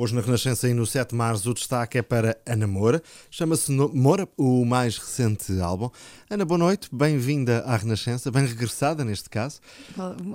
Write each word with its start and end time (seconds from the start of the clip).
Hoje 0.00 0.14
na 0.14 0.20
Renascença 0.20 0.68
e 0.68 0.74
no 0.74 0.86
7 0.86 1.10
de 1.10 1.16
Março 1.16 1.50
o 1.50 1.54
destaque 1.54 1.98
é 1.98 2.02
para 2.02 2.38
Ana 2.46 2.68
Moura. 2.68 3.02
Chama-se 3.32 3.72
Moura, 3.72 4.28
o 4.36 4.64
mais 4.64 4.96
recente 4.96 5.60
álbum. 5.60 5.90
Ana, 6.30 6.44
boa 6.44 6.56
noite, 6.56 6.88
bem-vinda 6.92 7.64
à 7.66 7.76
Renascença, 7.76 8.30
bem 8.30 8.46
regressada 8.46 9.04
neste 9.04 9.28
caso. 9.28 9.58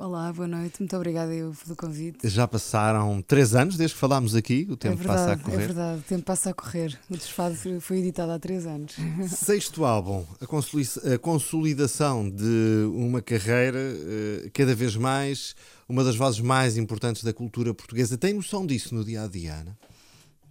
Olá, 0.02 0.34
boa 0.34 0.50
noite, 0.50 0.82
muito 0.82 0.94
obrigada 0.98 1.34
eu 1.34 1.54
pelo 1.64 1.78
convite. 1.78 2.28
Já 2.28 2.46
passaram 2.46 3.22
três 3.22 3.56
anos 3.56 3.78
desde 3.78 3.94
que 3.94 4.02
falámos 4.02 4.36
aqui, 4.36 4.68
o 4.70 4.76
tempo 4.76 4.96
é 4.96 4.98
verdade, 4.98 5.18
passa 5.18 5.32
a 5.32 5.38
correr. 5.38 5.56
É 5.56 5.66
verdade, 5.68 6.00
o 6.00 6.04
tempo 6.04 6.24
passa 6.24 6.50
a 6.50 6.54
correr. 6.54 7.00
O 7.10 7.16
Desfado 7.16 7.56
foi 7.80 8.00
editado 8.00 8.34
há 8.34 8.40
três 8.40 8.66
anos. 8.68 8.94
Sexto 9.32 9.86
álbum, 9.86 10.26
a 10.42 11.18
consolidação 11.18 12.30
de 12.30 12.86
uma 12.94 13.22
carreira 13.22 13.80
eh, 13.80 14.50
cada 14.54 14.76
vez 14.76 14.98
mais 14.98 15.56
uma 15.88 16.04
das 16.04 16.16
vozes 16.16 16.40
mais 16.40 16.78
importantes 16.78 17.24
da 17.24 17.34
cultura 17.34 17.74
portuguesa. 17.74 18.18
Tem 18.18 18.34
noção 18.34 18.66
disso 18.66 18.94
no 18.96 19.04
dia 19.04 19.24
a 19.24 19.28
dia, 19.28 19.56
Ana? 19.56 19.78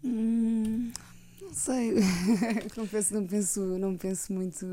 Hum, 0.05 0.93
não 1.41 1.55
sei. 1.55 1.95
Confesso, 2.75 3.15
não 3.15 3.27
penso, 3.27 3.61
não 3.79 3.97
penso 3.97 4.33
muito. 4.33 4.67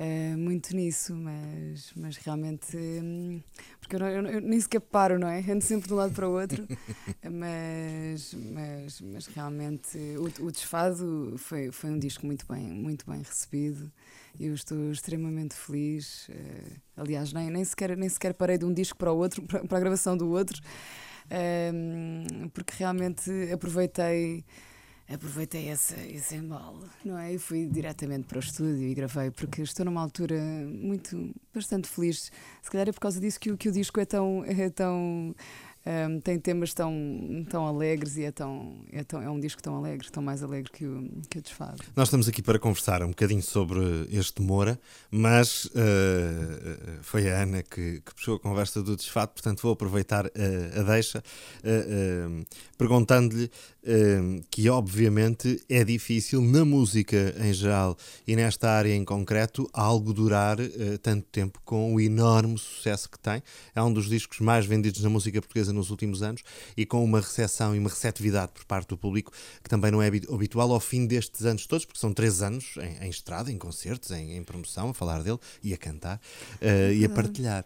Uh, 0.00 0.38
muito 0.38 0.76
nisso, 0.76 1.12
mas, 1.12 1.92
mas 1.96 2.16
realmente. 2.18 2.76
Hum, 2.76 3.42
porque 3.80 3.96
eu, 3.96 4.00
eu, 4.00 4.26
eu, 4.26 4.40
nem 4.40 4.60
sequer 4.60 4.80
paro, 4.80 5.18
não 5.18 5.26
é? 5.26 5.40
Ando 5.40 5.64
sempre 5.64 5.88
de 5.88 5.94
um 5.94 5.96
lado 5.96 6.14
para 6.14 6.28
o 6.28 6.40
outro, 6.40 6.64
mas, 7.28 8.32
mas, 8.34 9.00
mas 9.00 9.26
realmente 9.26 9.98
o, 10.16 10.44
o 10.44 10.52
Desfado 10.52 11.34
foi, 11.36 11.72
foi 11.72 11.90
um 11.90 11.98
disco 11.98 12.24
muito 12.24 12.46
bem, 12.46 12.62
muito 12.62 13.10
bem 13.10 13.22
recebido 13.22 13.90
eu 14.38 14.54
estou 14.54 14.90
extremamente 14.90 15.54
feliz. 15.54 16.28
Uh, 16.28 16.80
aliás, 16.96 17.32
nem, 17.32 17.50
nem, 17.50 17.64
sequer, 17.64 17.96
nem 17.96 18.08
sequer 18.08 18.34
parei 18.34 18.58
de 18.58 18.64
um 18.64 18.72
disco 18.72 18.98
para 18.98 19.12
o 19.12 19.16
outro, 19.16 19.42
para, 19.48 19.64
para 19.64 19.78
a 19.78 19.80
gravação 19.80 20.16
do 20.16 20.30
outro, 20.30 20.60
uh, 21.26 22.48
porque 22.50 22.72
realmente 22.76 23.30
aproveitei 23.52 24.44
aproveitei 25.08 25.70
esse, 25.70 25.94
esse 25.94 26.36
embalo, 26.36 26.86
não 27.02 27.18
é? 27.18 27.32
E 27.32 27.38
fui 27.38 27.66
diretamente 27.66 28.26
para 28.26 28.36
o 28.36 28.40
estúdio 28.40 28.86
e 28.86 28.94
gravei, 28.94 29.30
porque 29.30 29.62
estou 29.62 29.86
numa 29.86 30.02
altura 30.02 30.36
muito, 30.66 31.34
bastante 31.52 31.88
feliz. 31.88 32.30
Se 32.60 32.70
calhar 32.70 32.88
é 32.88 32.92
por 32.92 33.00
causa 33.00 33.18
disso 33.18 33.40
que, 33.40 33.56
que 33.56 33.68
o 33.70 33.72
disco 33.72 33.98
é 34.00 34.04
tão, 34.04 34.44
é 34.44 34.68
tão 34.68 35.34
um, 35.86 36.20
tem 36.20 36.38
temas 36.38 36.74
tão, 36.74 36.92
tão 37.48 37.66
alegres 37.66 38.16
e 38.16 38.24
é, 38.24 38.30
tão, 38.30 38.84
é, 38.92 39.02
tão, 39.02 39.22
é 39.22 39.30
um 39.30 39.40
disco 39.40 39.62
tão 39.62 39.76
alegre, 39.76 40.10
tão 40.10 40.22
mais 40.22 40.42
alegre 40.42 40.70
que 40.70 40.84
o, 40.84 41.08
que 41.30 41.38
o 41.38 41.42
Desfado. 41.42 41.82
Nós 41.96 42.08
estamos 42.08 42.28
aqui 42.28 42.42
para 42.42 42.58
conversar 42.58 43.02
um 43.02 43.08
bocadinho 43.08 43.42
sobre 43.42 43.80
este 44.10 44.42
Moura, 44.42 44.78
mas 45.10 45.64
uh, 45.66 45.70
foi 47.02 47.30
a 47.30 47.42
Ana 47.42 47.62
que, 47.62 48.00
que, 48.00 48.14
puxou 48.14 48.36
a 48.36 48.40
conversa 48.40 48.82
do 48.82 48.96
Desfado, 48.96 49.32
portanto 49.32 49.62
vou 49.62 49.72
aproveitar 49.72 50.26
uh, 50.26 50.80
a 50.80 50.82
deixa, 50.82 51.18
uh, 51.20 52.44
perguntando-lhe 52.76 53.50
que 54.50 54.68
obviamente 54.68 55.62
é 55.68 55.84
difícil 55.84 56.40
na 56.42 56.64
música 56.64 57.34
em 57.40 57.52
geral 57.52 57.96
e 58.26 58.36
nesta 58.36 58.70
área 58.70 58.94
em 58.94 59.04
concreto 59.04 59.68
algo 59.72 60.12
durar 60.12 60.58
tanto 61.02 61.26
tempo 61.30 61.60
com 61.64 61.94
o 61.94 62.00
enorme 62.00 62.58
sucesso 62.58 63.08
que 63.08 63.18
tem. 63.18 63.42
É 63.74 63.82
um 63.82 63.92
dos 63.92 64.08
discos 64.08 64.40
mais 64.40 64.66
vendidos 64.66 65.02
na 65.02 65.08
música 65.08 65.40
portuguesa 65.40 65.72
nos 65.72 65.90
últimos 65.90 66.22
anos 66.22 66.42
e 66.76 66.84
com 66.84 67.02
uma 67.04 67.20
recepção 67.20 67.74
e 67.74 67.78
uma 67.78 67.88
receptividade 67.88 68.52
por 68.52 68.64
parte 68.64 68.88
do 68.88 68.96
público 68.96 69.32
que 69.62 69.68
também 69.68 69.90
não 69.90 70.02
é 70.02 70.08
habitual 70.08 70.72
ao 70.72 70.80
fim 70.80 71.06
destes 71.06 71.44
anos 71.44 71.66
todos, 71.66 71.84
porque 71.84 72.00
são 72.00 72.12
três 72.12 72.42
anos 72.42 72.74
em, 72.78 73.06
em 73.06 73.10
estrada, 73.10 73.50
em 73.50 73.58
concertos, 73.58 74.10
em, 74.10 74.36
em, 74.36 74.42
promoção, 74.42 74.90
a 74.90 74.94
falar 74.94 75.22
dele 75.22 75.38
e 75.62 75.72
a 75.72 75.76
cantar 75.76 76.20
uh, 76.60 76.92
e 76.92 77.04
a 77.04 77.08
partilhar. 77.08 77.64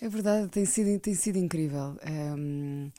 É 0.00 0.08
verdade, 0.08 0.48
tem 0.48 0.64
sido, 0.64 0.98
tem 1.00 1.14
sido 1.14 1.36
incrível. 1.36 1.96
Um... 2.06 2.90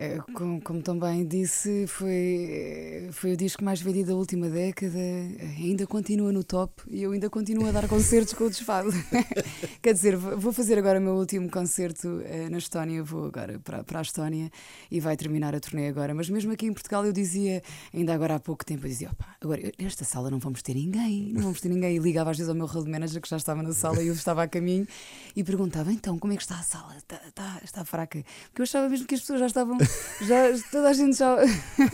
Eh, 0.00 0.18
como, 0.32 0.62
como, 0.62 0.80
também 0.80 1.26
disse, 1.26 1.88
foi, 1.88 3.08
foi 3.10 3.32
o 3.32 3.36
disco 3.36 3.64
mais 3.64 3.80
vendido 3.80 4.10
da 4.10 4.14
última 4.14 4.48
década, 4.48 4.96
ainda 4.96 5.88
continua 5.88 6.30
no 6.30 6.44
top 6.44 6.84
e 6.88 7.02
eu 7.02 7.10
ainda 7.10 7.28
continuo 7.28 7.66
a 7.66 7.72
dar 7.72 7.88
concertos 7.90 8.32
com 8.32 8.44
o 8.44 8.48
Desfado. 8.48 8.90
Quer 9.82 9.92
dizer, 9.92 10.16
vou 10.16 10.52
fazer 10.52 10.78
agora 10.78 11.00
o 11.00 11.02
meu 11.02 11.14
último 11.14 11.50
concerto 11.50 12.22
eh, 12.24 12.48
na 12.48 12.58
Estónia, 12.58 13.02
vou 13.02 13.26
agora 13.26 13.58
para, 13.58 13.82
para 13.82 13.98
a 13.98 14.02
Estónia 14.02 14.52
e 14.88 15.00
vai 15.00 15.16
terminar 15.16 15.52
a 15.56 15.58
turnê 15.58 15.88
agora. 15.88 16.14
Mas 16.14 16.30
mesmo 16.30 16.52
aqui 16.52 16.66
em 16.66 16.72
Portugal 16.72 17.04
eu 17.04 17.12
dizia, 17.12 17.60
ainda 17.92 18.14
agora 18.14 18.36
há 18.36 18.38
pouco 18.38 18.64
tempo, 18.64 18.86
eu 18.86 18.90
dizia: 18.90 19.10
opa, 19.10 19.26
agora 19.40 19.60
nesta 19.80 20.04
sala 20.04 20.30
não 20.30 20.38
vamos 20.38 20.62
ter 20.62 20.74
ninguém, 20.74 21.32
não 21.32 21.42
vamos 21.42 21.60
ter 21.60 21.70
ninguém. 21.70 21.96
E 21.96 21.98
ligava 21.98 22.30
às 22.30 22.36
vezes 22.36 22.48
ao 22.48 22.54
meu 22.54 22.66
road 22.66 22.88
manager 22.88 23.20
que 23.20 23.28
já 23.28 23.36
estava 23.36 23.64
na 23.64 23.72
sala 23.72 24.00
e 24.00 24.06
eu 24.06 24.14
estava 24.14 24.44
a 24.44 24.48
caminho 24.48 24.86
e 25.34 25.42
perguntava: 25.42 25.92
então, 25.92 26.16
como 26.20 26.32
é 26.32 26.36
que 26.36 26.42
está 26.42 26.56
a 26.56 26.62
sala? 26.62 26.96
Está, 26.96 27.20
está, 27.26 27.60
está 27.64 27.84
fraca? 27.84 28.24
Porque 28.44 28.60
eu 28.60 28.62
achava 28.62 28.88
mesmo 28.88 29.04
que 29.04 29.16
as 29.16 29.22
pessoas 29.22 29.40
já 29.40 29.46
estavam 29.46 29.76
já, 30.22 30.44
toda 30.70 30.88
a 30.88 30.92
gente 30.92 31.16
já, 31.16 31.36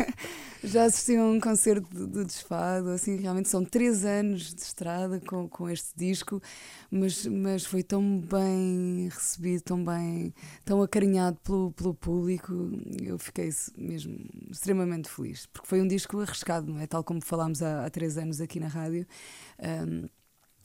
já 0.64 0.84
assistiu 0.84 1.22
a 1.22 1.26
um 1.26 1.40
concerto 1.40 1.88
do, 1.94 2.06
do 2.06 2.24
Desfado, 2.24 2.90
assim, 2.90 3.16
realmente 3.16 3.48
são 3.48 3.64
três 3.64 4.04
anos 4.04 4.54
de 4.54 4.60
estrada 4.62 5.20
com, 5.20 5.48
com 5.48 5.68
este 5.68 5.92
disco, 5.96 6.40
mas, 6.90 7.26
mas 7.26 7.64
foi 7.64 7.82
tão 7.82 8.20
bem 8.20 9.08
recebido, 9.08 9.62
tão 9.62 9.84
bem, 9.84 10.34
tão 10.64 10.82
acarinhado 10.82 11.36
pelo, 11.44 11.72
pelo 11.72 11.94
público, 11.94 12.52
eu 13.02 13.18
fiquei 13.18 13.50
mesmo 13.76 14.18
extremamente 14.50 15.08
feliz, 15.08 15.46
porque 15.46 15.68
foi 15.68 15.80
um 15.80 15.88
disco 15.88 16.20
arriscado, 16.20 16.72
não 16.72 16.80
é? 16.80 16.86
Tal 16.86 17.04
como 17.04 17.20
falámos 17.20 17.62
há, 17.62 17.84
há 17.84 17.90
três 17.90 18.16
anos 18.16 18.40
aqui 18.40 18.58
na 18.58 18.68
rádio. 18.68 19.06
Um, 19.58 20.08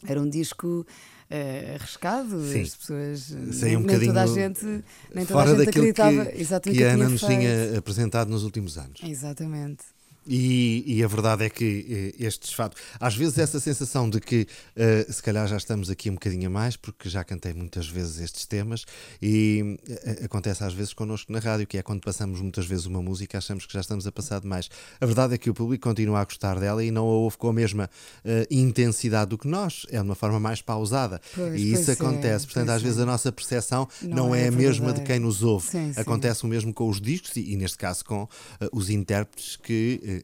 era 0.08 0.22
um 0.22 0.30
disco 0.30 0.86
uh, 1.30 1.76
arriscado, 1.76 2.42
Sim. 2.46 2.62
as 2.62 2.76
pessoas. 2.76 3.36
Sei 3.52 3.76
um 3.76 3.82
nem 3.82 4.00
toda 4.00 4.22
a 4.22 4.28
gente, 4.28 4.66
nem 5.14 5.26
toda 5.26 5.40
fora 5.40 5.52
a 5.52 5.56
gente 5.58 5.70
acreditava 5.70 6.26
que, 6.26 6.42
exatamente 6.42 6.78
que 6.78 6.84
a 6.84 6.94
Ana 6.94 7.10
nos 7.10 7.22
tinha 7.22 7.78
apresentado 7.78 8.30
nos 8.30 8.44
últimos 8.44 8.78
anos. 8.78 9.02
Exatamente. 9.04 9.84
E, 10.28 10.84
e, 10.86 11.04
a 11.04 11.08
verdade 11.08 11.46
é 11.46 11.50
que 11.50 12.14
eh, 12.20 12.26
este 12.26 12.42
desfado, 12.42 12.76
às 13.00 13.16
vezes 13.16 13.38
essa 13.38 13.60
sensação 13.60 14.10
de 14.10 14.20
que 14.20 14.46
uh, 14.76 15.12
se 15.12 15.24
calhar 15.24 15.48
já 15.48 15.58
estamos 15.58 15.90
aqui 15.90 16.10
um 16.10 16.14
bocadinho 16.14 16.48
a 16.48 16.50
mais, 16.50 16.76
porque 16.76 17.10
já 17.10 17.24
cantei 17.24 17.54
muitas 17.54 17.88
vezes 17.88 18.20
estes 18.20 18.46
temas, 18.46 18.86
e 19.22 19.80
uh, 19.90 20.26
acontece 20.26 20.64
às 20.64 20.74
vezes 20.74 20.94
connosco 20.94 21.32
na 21.32 21.40
rádio, 21.40 21.66
que 21.66 21.78
é 21.78 21.82
quando 21.82 22.02
passamos 22.02 22.42
muitas 22.42 22.68
vezes 22.68 22.86
uma 22.86 23.02
música, 23.02 23.38
achamos 23.38 23.66
que 23.66 23.74
já 23.74 23.80
estamos 23.80 24.06
a 24.06 24.12
passar 24.12 24.40
demais. 24.40 24.70
A 25.00 25.06
verdade 25.06 25.34
é 25.34 25.38
que 25.38 25.50
o 25.50 25.54
público 25.54 25.88
continua 25.88 26.20
a 26.20 26.26
gostar 26.26 26.60
dela 26.60 26.84
e 26.84 26.92
não 26.92 27.04
a 27.04 27.12
ouve 27.12 27.38
com 27.38 27.50
a 27.50 27.54
mesma 27.54 27.90
uh, 28.24 28.30
intensidade 28.52 29.30
do 29.30 29.38
que 29.38 29.48
nós, 29.48 29.86
é 29.90 29.98
de 29.98 30.04
uma 30.04 30.16
forma 30.16 30.40
mais 30.40 30.62
pausada. 30.62 31.20
Pois, 31.34 31.60
e 31.60 31.74
isso 31.74 31.90
é, 31.90 31.94
acontece. 31.94 32.46
Portanto, 32.46 32.70
às 32.70 32.82
é. 32.82 32.86
vezes 32.86 33.00
a 33.00 33.06
nossa 33.06 33.32
percepção 33.32 33.88
não, 34.02 34.28
não 34.28 34.36
é, 34.36 34.44
é, 34.44 34.48
a 34.50 34.52
mesma 34.52 34.94
de 34.94 35.02
quem 35.02 35.18
nos 35.18 35.42
ouve. 35.42 35.68
Sim, 35.68 35.92
acontece 35.96 36.42
sim. 36.42 36.48
o 36.48 36.50
mesmo 36.50 36.74
com 36.74 36.88
os 36.88 37.02
discos 37.02 37.36
e, 37.36 37.54
e 37.54 37.56
neste 37.56 37.78
caso, 37.78 38.06
com 38.06 38.28
os 38.72 38.90
intérpretes 38.90 39.56
que 39.56 40.19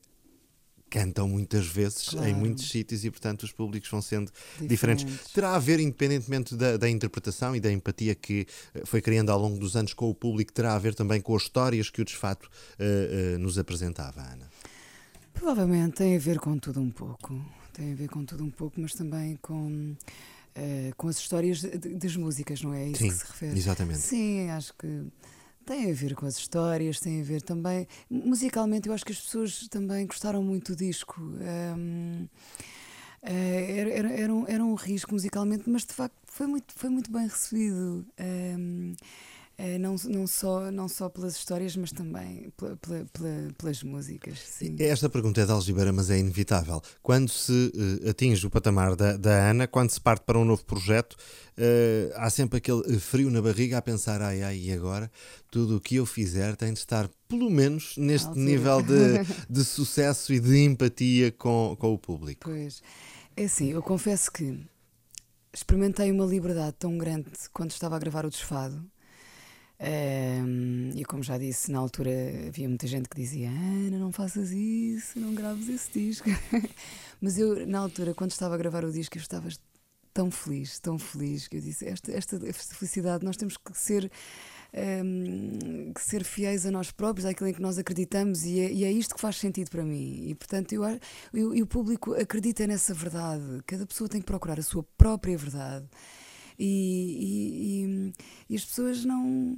cantam 0.96 1.28
muitas 1.28 1.68
vezes 1.68 2.08
claro. 2.08 2.30
em 2.30 2.34
muitos 2.34 2.70
sítios 2.70 3.04
e, 3.04 3.12
portanto, 3.12 3.44
os 3.44 3.52
públicos 3.52 3.90
vão 3.90 4.02
sendo 4.02 4.32
diferentes. 4.62 5.04
diferentes. 5.04 5.34
Terá 5.34 5.56
a 5.56 5.60
ver, 5.60 5.82
independentemente 5.82 6.56
da, 6.56 6.78
da, 6.78 6.90
interpretação 6.90 7.54
e 7.54 7.60
da 7.60 7.70
empatia 7.70 8.16
que 8.16 8.48
eh, 8.74 8.84
foi 8.86 9.02
criando 9.02 9.30
ao 9.30 9.38
longo 9.38 9.60
dos 9.60 9.76
anos 9.76 9.94
com 9.94 10.10
o 10.10 10.16
público, 10.16 10.54
terá 10.54 10.74
a 10.74 10.80
ver 10.80 10.96
também 10.96 11.20
com 11.20 11.36
as 11.36 11.44
histórias 11.44 11.90
que 11.90 12.02
o 12.02 12.06
desfato 12.06 12.50
uh, 12.80 13.36
uh, 13.36 13.40
nos 13.40 13.60
apresentava, 13.60 14.22
Ana? 14.22 14.50
Provavelmente 15.34 15.98
tem 15.98 16.16
a 16.16 16.20
ver 16.20 16.40
com 16.40 16.58
tudo 16.58 16.80
um 16.80 16.90
pouco. 16.90 17.44
Tem 17.74 17.92
a 17.92 17.96
ver 17.96 18.08
com 18.08 18.24
tudo 18.24 18.46
um 18.46 18.50
pouco, 18.50 18.80
mas 18.80 18.94
também 18.94 19.38
com. 19.42 19.96
Uh, 20.58 20.96
com 20.96 21.10
as 21.10 21.18
histórias 21.18 21.60
de, 21.60 21.78
de, 21.78 21.90
das 21.96 22.16
músicas, 22.16 22.62
não 22.62 22.74
é? 22.74 22.84
é 22.84 22.88
isso 22.88 23.00
Sim, 23.00 23.10
que 23.10 23.16
se 23.16 23.26
refere. 23.26 23.58
Exatamente. 23.58 24.00
Sim, 24.00 24.50
acho 24.50 24.74
que 24.76 25.04
tem 25.66 25.92
a 25.92 25.94
ver 25.94 26.16
com 26.16 26.26
as 26.26 26.38
histórias, 26.38 27.00
tem 27.00 27.22
a 27.22 27.24
ver 27.24 27.42
também. 27.42 27.88
Musicalmente, 28.10 28.88
eu 28.88 28.94
acho 28.94 29.06
que 29.06 29.12
as 29.12 29.20
pessoas 29.20 29.68
também 29.68 30.06
gostaram 30.06 30.44
muito 30.44 30.74
do 30.74 30.78
disco. 30.78 31.20
Um, 31.20 32.28
eh, 33.24 33.76
era, 33.80 33.90
era, 33.90 34.12
era, 34.12 34.34
um, 34.34 34.48
era 34.48 34.64
um 34.64 34.76
risco 34.76 35.14
musicalmente, 35.14 35.68
mas 35.68 35.84
de 35.84 35.94
facto 35.94 36.16
foi 36.28 36.46
muito, 36.46 36.74
foi 36.76 36.90
muito 36.90 37.12
bem 37.12 37.28
recebido. 37.28 38.06
Um, 38.20 38.96
não, 39.80 39.96
não, 40.06 40.28
só, 40.28 40.70
não 40.70 40.88
só 40.88 41.08
pelas 41.08 41.36
histórias, 41.38 41.78
mas 41.78 41.92
também 41.92 42.52
pela, 42.58 42.76
pela, 42.76 43.06
pela, 43.06 43.54
pelas 43.58 43.84
músicas. 43.84 44.40
Sim. 44.40 44.76
Esta 44.80 45.10
pergunta 45.10 45.42
é 45.42 45.46
de 45.46 45.52
Algibeira, 45.52 45.94
mas 45.94 46.10
é 46.10 46.18
inevitável. 46.18 46.82
Quando 47.02 47.30
se 47.30 47.72
uh, 47.74 48.10
atinge 48.10 48.46
o 48.46 48.50
patamar 48.50 48.96
da, 48.96 49.16
da 49.16 49.50
Ana, 49.50 49.66
quando 49.66 49.92
se 49.92 50.02
parte 50.02 50.24
para 50.26 50.38
um 50.38 50.44
novo 50.44 50.66
projeto, 50.66 51.14
uh, 51.14 52.12
há 52.16 52.30
sempre 52.30 52.58
aquele 52.58 53.00
frio 53.00 53.32
na 53.32 53.42
barriga 53.42 53.78
a 53.78 53.82
pensar: 53.82 54.22
ai, 54.22 54.44
ai, 54.44 54.58
e 54.58 54.74
agora? 54.74 55.10
Tudo 55.50 55.78
o 55.78 55.82
que 55.82 55.96
eu 55.96 56.06
fizer 56.06 56.58
tem 56.58 56.74
de 56.74 56.80
estar, 56.80 57.10
pelo 57.30 57.50
menos, 57.50 57.96
neste 57.96 58.38
nível 58.38 58.82
de, 58.82 59.24
de 59.50 59.64
sucesso 59.64 60.34
e 60.34 60.40
de 60.40 60.66
empatia 60.66 61.32
com, 61.32 61.78
com 61.80 61.94
o 61.94 61.98
público. 61.98 62.42
Pois, 62.44 62.82
é 63.38 63.46
assim, 63.46 63.72
eu 63.72 63.82
confesso 63.82 64.30
que 64.30 64.60
experimentei 65.54 66.12
uma 66.12 66.26
liberdade 66.26 66.76
tão 66.78 66.98
grande 66.98 67.32
quando 67.54 67.72
estava 67.72 67.96
a 67.96 68.00
gravar 68.00 68.26
o 68.26 68.30
Desfado 68.30 68.86
um, 69.78 70.92
e 70.96 71.04
como 71.04 71.22
já 71.22 71.38
disse, 71.38 71.70
na 71.70 71.80
altura 71.80 72.12
havia 72.48 72.68
muita 72.68 72.88
gente 72.88 73.10
que 73.10 73.16
dizia: 73.16 73.50
Ana, 73.50 73.98
não 73.98 74.12
faças 74.12 74.52
isso, 74.52 75.20
não 75.20 75.34
graves 75.34 75.68
esse 75.68 75.92
disco. 75.92 76.30
Mas 77.20 77.38
eu, 77.38 77.68
na 77.68 77.80
altura, 77.80 78.14
quando 78.14 78.32
estava 78.32 78.56
a 78.56 78.58
gravar 78.58 78.86
o 78.86 78.92
disco, 78.92 79.18
eu 79.18 79.22
estava 79.22 79.50
tão 80.14 80.32
feliz, 80.32 80.80
tão 80.80 80.98
feliz, 80.98 81.48
que 81.48 81.58
eu 81.58 81.62
disse: 81.62 81.86
esta, 81.86 82.12
esta, 82.12 82.40
felicidade, 82.74 83.26
nós 83.26 83.36
temos 83.36 83.58
que 83.58 83.78
ser. 83.78 84.10
Um, 84.78 85.94
que 85.94 86.02
ser 86.02 86.26
fiéis 86.26 86.66
a 86.66 86.72
nós 86.72 86.92
próprios, 86.92 87.26
àquilo 87.26 87.48
em 87.48 87.54
que 87.54 87.62
nós 87.62 87.78
acreditamos, 87.78 88.44
e 88.44 88.60
é, 88.60 88.74
e 88.74 88.84
é 88.84 88.92
isto 88.92 89.16
que 89.16 89.22
faz 89.22 89.38
sentido 89.38 89.70
para 89.70 89.86
mim. 89.86 90.28
E 90.28 90.36
portanto, 90.36 90.74
eu, 90.74 90.84
eu, 91.34 91.64
o 91.64 91.66
público 91.66 92.14
acredita 92.14 92.68
nessa 92.68 92.94
verdade. 92.94 93.62
Cada 93.66 93.86
pessoa 93.86 94.10
tem 94.10 94.20
que 94.20 94.28
procurar 94.28 94.60
a 94.60 94.64
sua 94.64 94.84
própria 94.98 95.38
verdade. 95.38 95.88
E, 96.58 97.84
e, 97.86 98.14
e 98.50 98.56
as 98.56 98.66
pessoas 98.66 99.06
não. 99.06 99.58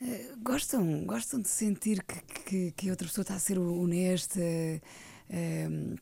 Uh, 0.00 0.38
gostam, 0.42 1.04
gostam 1.04 1.40
de 1.40 1.48
sentir 1.48 2.04
que, 2.04 2.20
que, 2.44 2.70
que, 2.72 2.90
outra 2.90 3.08
pessoa 3.08 3.22
está 3.22 3.34
a 3.34 3.38
ser 3.38 3.58
honesta. 3.58 4.40
Uh, 5.28 5.98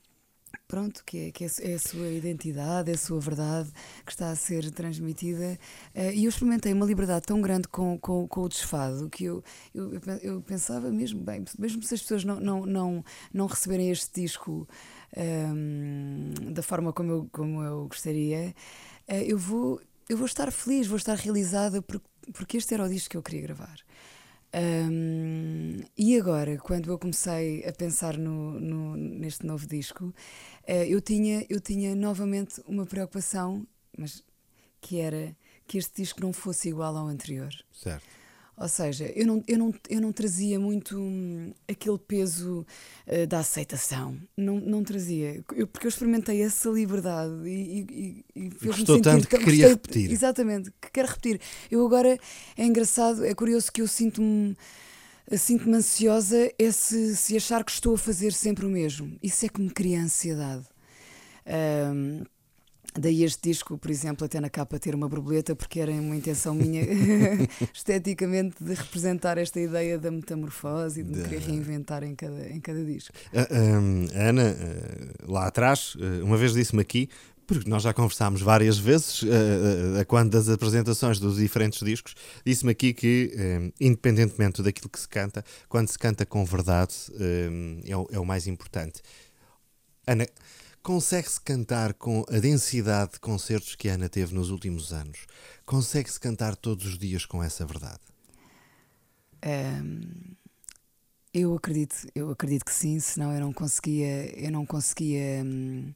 pronto, 0.68 1.04
que, 1.04 1.28
é, 1.28 1.30
que 1.30 1.44
é, 1.44 1.48
é, 1.62 1.74
a 1.74 1.78
sua 1.78 2.08
identidade, 2.08 2.90
é 2.90 2.94
a 2.94 2.98
sua 2.98 3.20
verdade 3.20 3.70
que 4.04 4.12
está 4.12 4.30
a 4.30 4.36
ser 4.36 4.70
transmitida. 4.70 5.58
Uh, 5.94 6.10
e 6.12 6.24
eu 6.24 6.28
experimentei 6.28 6.72
uma 6.72 6.86
liberdade 6.86 7.26
tão 7.26 7.40
grande 7.40 7.68
com, 7.68 7.98
com, 7.98 8.26
com 8.26 8.42
o 8.42 8.48
desfado 8.48 9.08
que 9.08 9.24
eu, 9.24 9.42
eu, 9.74 9.92
eu, 10.22 10.40
pensava 10.42 10.90
mesmo, 10.90 11.20
bem, 11.20 11.44
mesmo 11.58 11.82
se 11.82 11.94
as 11.94 12.02
pessoas 12.02 12.24
não, 12.24 12.40
não, 12.40 12.66
não, 12.66 13.04
não 13.32 13.46
receberem 13.46 13.90
este 13.90 14.20
disco 14.20 14.68
um, 15.16 16.32
ehm, 16.36 16.52
da 16.52 16.62
forma 16.62 16.92
como 16.92 17.12
eu, 17.12 17.28
como 17.32 17.62
eu 17.62 17.86
gostaria, 17.88 18.54
uh, 19.08 19.14
eu, 19.14 19.38
vou, 19.38 19.80
eu 20.08 20.17
vou 20.17 20.26
estar 20.26 20.50
feliz, 20.50 20.87
vou 20.87 20.97
estar 20.97 21.17
realizada 21.17 21.82
porque, 21.82 22.56
este 22.56 22.75
era 22.75 22.85
o 22.85 22.88
disco 22.88 23.11
que 23.11 23.17
eu 23.17 23.23
queria 23.23 23.43
gravar. 23.43 23.79
Um, 24.55 25.81
e 25.99 26.19
agora, 26.19 26.56
quando 26.58 26.91
eu 26.91 26.99
comecei 26.99 27.67
a 27.67 27.73
pensar 27.73 28.17
no, 28.17 28.58
no 28.58 28.97
neste 28.97 29.44
novo 29.44 29.67
disco, 29.67 30.06
uh, 30.06 30.73
eu, 30.87 31.00
tinha, 31.00 31.44
eu 31.49 31.61
tinha 31.61 31.94
novamente 31.94 32.62
uma 32.67 32.87
preocupação, 32.87 33.67
mas 33.97 34.23
que 34.81 35.00
era 35.00 35.37
que 35.67 35.79
este 35.79 36.00
disco 36.00 36.20
não 36.20 36.32
fosse 36.32 36.69
igual 36.69 36.97
ao 36.97 37.06
anterior. 37.06 37.53
Certo. 37.73 38.15
Ou 38.58 38.69
seja, 38.69 39.12
eu 39.14 39.26
não, 39.26 39.44
eu 39.47 39.58
não, 39.58 39.75
eu 39.91 40.00
não 40.00 40.12
trazia 40.12 40.58
muito 40.58 40.99
hum, 40.99 41.53
aquele 41.69 41.99
peso 41.99 42.64
uh, 43.06 43.26
da 43.26 43.41
aceitação. 43.41 44.17
Não, 44.35 44.58
não 44.58 44.82
trazia. 44.82 45.44
Eu, 45.55 45.67
porque 45.67 45.87
eu 45.87 45.91
experimentei 45.91 46.43
essa 46.43 46.70
liberdade 46.70 47.35
e, 47.44 48.25
e, 48.35 48.44
e 48.44 48.49
Gostou 48.64 49.00
tanto 49.03 49.29
que, 49.29 49.37
que 49.37 49.44
queria 49.44 49.69
gostei, 49.69 49.93
repetir. 49.93 50.11
Exatamente, 50.11 50.70
que 50.81 50.91
quero 50.91 51.08
repetir. 51.08 51.41
Eu 51.70 51.85
agora, 51.85 52.19
é 52.56 52.64
engraçado, 52.64 53.26
é 53.26 53.35
curioso 53.35 53.70
que 53.70 53.82
eu 53.82 53.88
sinto-me 53.88 54.56
sinto-me 55.37 55.76
ansiosa 55.76 56.53
é 56.58 56.70
se, 56.70 57.17
se 57.17 57.37
achar 57.37 57.64
que 57.64 57.73
estou 57.73 57.94
a 57.94 57.99
fazer 57.99 58.32
sempre 58.32 58.64
o 58.64 58.70
mesmo. 58.70 59.19
Isso 59.23 59.44
é 59.44 59.49
que 59.49 59.61
me 59.61 59.70
cria 59.70 60.00
ansiedade. 60.00 60.64
Um, 61.47 62.25
Daí 62.94 63.24
este 63.24 63.50
disco, 63.50 63.76
por 63.76 63.90
exemplo, 63.90 64.24
até 64.24 64.40
na 64.40 64.48
capa 64.48 64.78
ter 64.78 64.94
uma 64.94 65.08
borboleta, 65.08 65.54
porque 65.54 65.80
era 65.80 65.92
uma 65.92 66.16
intenção 66.16 66.54
minha 66.54 66.82
esteticamente 67.72 68.62
de 68.62 68.74
representar 68.74 69.38
esta 69.38 69.60
ideia 69.60 69.98
da 69.98 70.10
metamorfose 70.10 71.00
e 71.00 71.02
de 71.02 71.10
me 71.10 71.22
querer 71.24 71.40
reinventar 71.40 72.02
em 72.02 72.14
cada, 72.14 72.48
em 72.48 72.60
cada 72.60 72.84
disco. 72.84 73.14
Uh, 73.32 73.54
um, 73.54 74.06
Ana, 74.14 74.56
uh, 74.56 75.32
lá 75.32 75.46
atrás, 75.46 75.94
uh, 75.96 76.24
uma 76.24 76.36
vez 76.36 76.54
disse-me 76.54 76.80
aqui, 76.80 77.08
porque 77.46 77.68
nós 77.68 77.82
já 77.82 77.92
conversámos 77.92 78.40
várias 78.40 78.76
vezes 78.76 79.22
a 80.00 80.04
quando 80.04 80.32
das 80.32 80.48
apresentações 80.48 81.20
dos 81.20 81.36
diferentes 81.36 81.78
discos, 81.78 82.16
disse-me 82.44 82.72
aqui 82.72 82.92
que, 82.92 83.70
independentemente 83.80 84.60
daquilo 84.64 84.88
que 84.88 84.98
se 84.98 85.08
canta, 85.08 85.44
quando 85.68 85.86
se 85.86 85.96
canta 85.96 86.26
com 86.26 86.44
verdade, 86.44 86.92
é 87.84 87.96
o, 87.96 88.08
é 88.10 88.18
o 88.18 88.26
mais 88.26 88.48
importante. 88.48 89.00
Ana, 90.08 90.26
Consegue-se 90.86 91.40
cantar 91.40 91.94
com 91.94 92.24
a 92.28 92.38
densidade 92.38 93.14
de 93.14 93.18
concertos 93.18 93.74
que 93.74 93.88
a 93.88 93.94
Ana 93.94 94.08
teve 94.08 94.32
nos 94.32 94.50
últimos 94.50 94.92
anos? 94.92 95.26
Consegue-se 95.64 96.20
cantar 96.20 96.54
todos 96.54 96.86
os 96.86 96.96
dias 96.96 97.26
com 97.26 97.42
essa 97.42 97.66
verdade? 97.66 97.98
Um, 99.44 100.36
eu 101.34 101.56
acredito, 101.56 101.96
eu 102.14 102.30
acredito 102.30 102.64
que 102.64 102.72
sim, 102.72 103.00
senão 103.00 103.34
eu 103.34 103.40
não 103.40 103.52
conseguia, 103.52 104.32
eu 104.40 104.52
não 104.52 104.64
conseguia 104.64 105.42
um, 105.44 105.92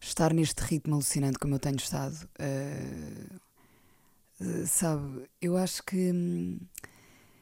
estar 0.00 0.32
neste 0.32 0.62
ritmo 0.62 0.94
alucinante 0.94 1.38
como 1.38 1.56
eu 1.56 1.58
tenho 1.58 1.76
estado. 1.76 2.16
Uh, 2.40 3.28
sabe, 4.66 5.28
eu 5.38 5.54
acho 5.54 5.82
que 5.82 6.10
um, 6.10 6.58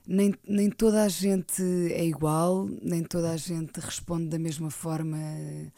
nem, 0.05 0.35
nem 0.49 0.69
toda 0.69 1.05
a 1.05 1.09
gente 1.09 1.63
é 1.93 2.05
igual, 2.05 2.69
nem 2.83 3.05
toda 3.05 3.31
a 3.31 3.37
gente 3.37 3.79
responde 3.79 4.31
da 4.31 4.39
mesma 4.41 4.69
forma. 4.69 5.17
Uh, 5.17 5.71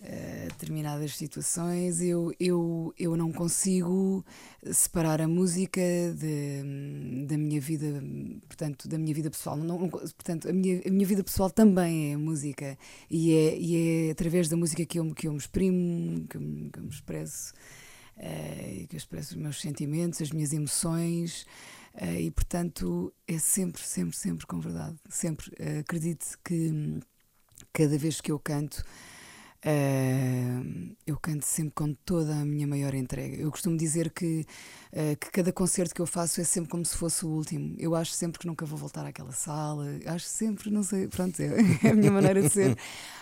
uh, 0.00 0.48
determinadas 0.48 1.16
situações, 1.16 2.00
eu, 2.00 2.32
eu, 2.38 2.94
eu 2.98 3.16
não 3.16 3.32
consigo 3.32 4.24
separar 4.72 5.20
a 5.20 5.28
música 5.28 5.80
de, 6.16 7.26
da 7.26 7.36
minha 7.36 7.60
vida, 7.60 8.02
portanto, 8.46 8.88
da 8.88 8.98
minha 8.98 9.14
vida 9.14 9.30
pessoal. 9.30 9.56
Não, 9.56 9.78
não, 9.78 9.88
portanto, 9.88 10.48
a 10.48 10.52
minha, 10.52 10.82
a 10.86 10.90
minha 10.90 11.06
vida 11.06 11.22
pessoal 11.22 11.50
também 11.50 12.12
é 12.12 12.16
música 12.16 12.78
e 13.10 13.32
é, 13.32 13.58
e 13.58 14.08
é 14.08 14.10
através 14.10 14.48
da 14.48 14.56
música 14.56 14.84
que 14.84 14.98
eu, 14.98 15.14
que 15.14 15.28
eu 15.28 15.32
me 15.32 15.38
exprimo, 15.38 16.26
que 16.28 16.36
eu, 16.36 16.40
que 16.72 16.78
eu 16.78 16.82
me 16.82 16.90
expresso, 16.90 17.52
uh, 18.16 18.86
que 18.86 18.94
eu 18.94 18.98
expresso 18.98 19.34
os 19.34 19.40
meus 19.40 19.60
sentimentos, 19.60 20.20
as 20.20 20.30
minhas 20.30 20.52
emoções. 20.52 21.46
Uh, 21.94 22.20
e 22.20 22.30
portanto 22.30 23.10
é 23.26 23.38
sempre, 23.38 23.82
sempre, 23.82 24.14
sempre 24.14 24.46
com 24.46 24.60
verdade. 24.60 24.96
Sempre 25.08 25.48
uh, 25.48 25.80
acredite 25.80 26.36
que 26.44 27.00
cada 27.72 27.96
vez 27.96 28.20
que 28.20 28.30
eu 28.30 28.38
canto 28.38 28.84
Uh, 29.64 30.94
eu 31.06 31.16
canto 31.18 31.44
sempre 31.44 31.72
com 31.74 31.92
toda 31.92 32.34
a 32.34 32.44
minha 32.44 32.66
maior 32.66 32.94
entrega. 32.94 33.36
Eu 33.36 33.50
costumo 33.50 33.76
dizer 33.76 34.10
que, 34.10 34.46
uh, 34.92 35.16
que 35.18 35.30
cada 35.30 35.52
concerto 35.52 35.94
que 35.94 36.00
eu 36.00 36.06
faço 36.06 36.40
é 36.40 36.44
sempre 36.44 36.70
como 36.70 36.84
se 36.84 36.96
fosse 36.96 37.24
o 37.24 37.28
último. 37.28 37.74
Eu 37.78 37.94
acho 37.94 38.12
sempre 38.12 38.38
que 38.38 38.46
nunca 38.46 38.64
vou 38.64 38.78
voltar 38.78 39.04
àquela 39.06 39.32
sala. 39.32 39.86
Acho 40.06 40.26
sempre, 40.26 40.70
não 40.70 40.82
sei, 40.82 41.08
pronto, 41.08 41.40
é, 41.40 41.56
é 41.86 41.90
a 41.90 41.94
minha 41.94 42.12
maneira 42.12 42.42
de 42.42 42.48
ser. 42.48 42.76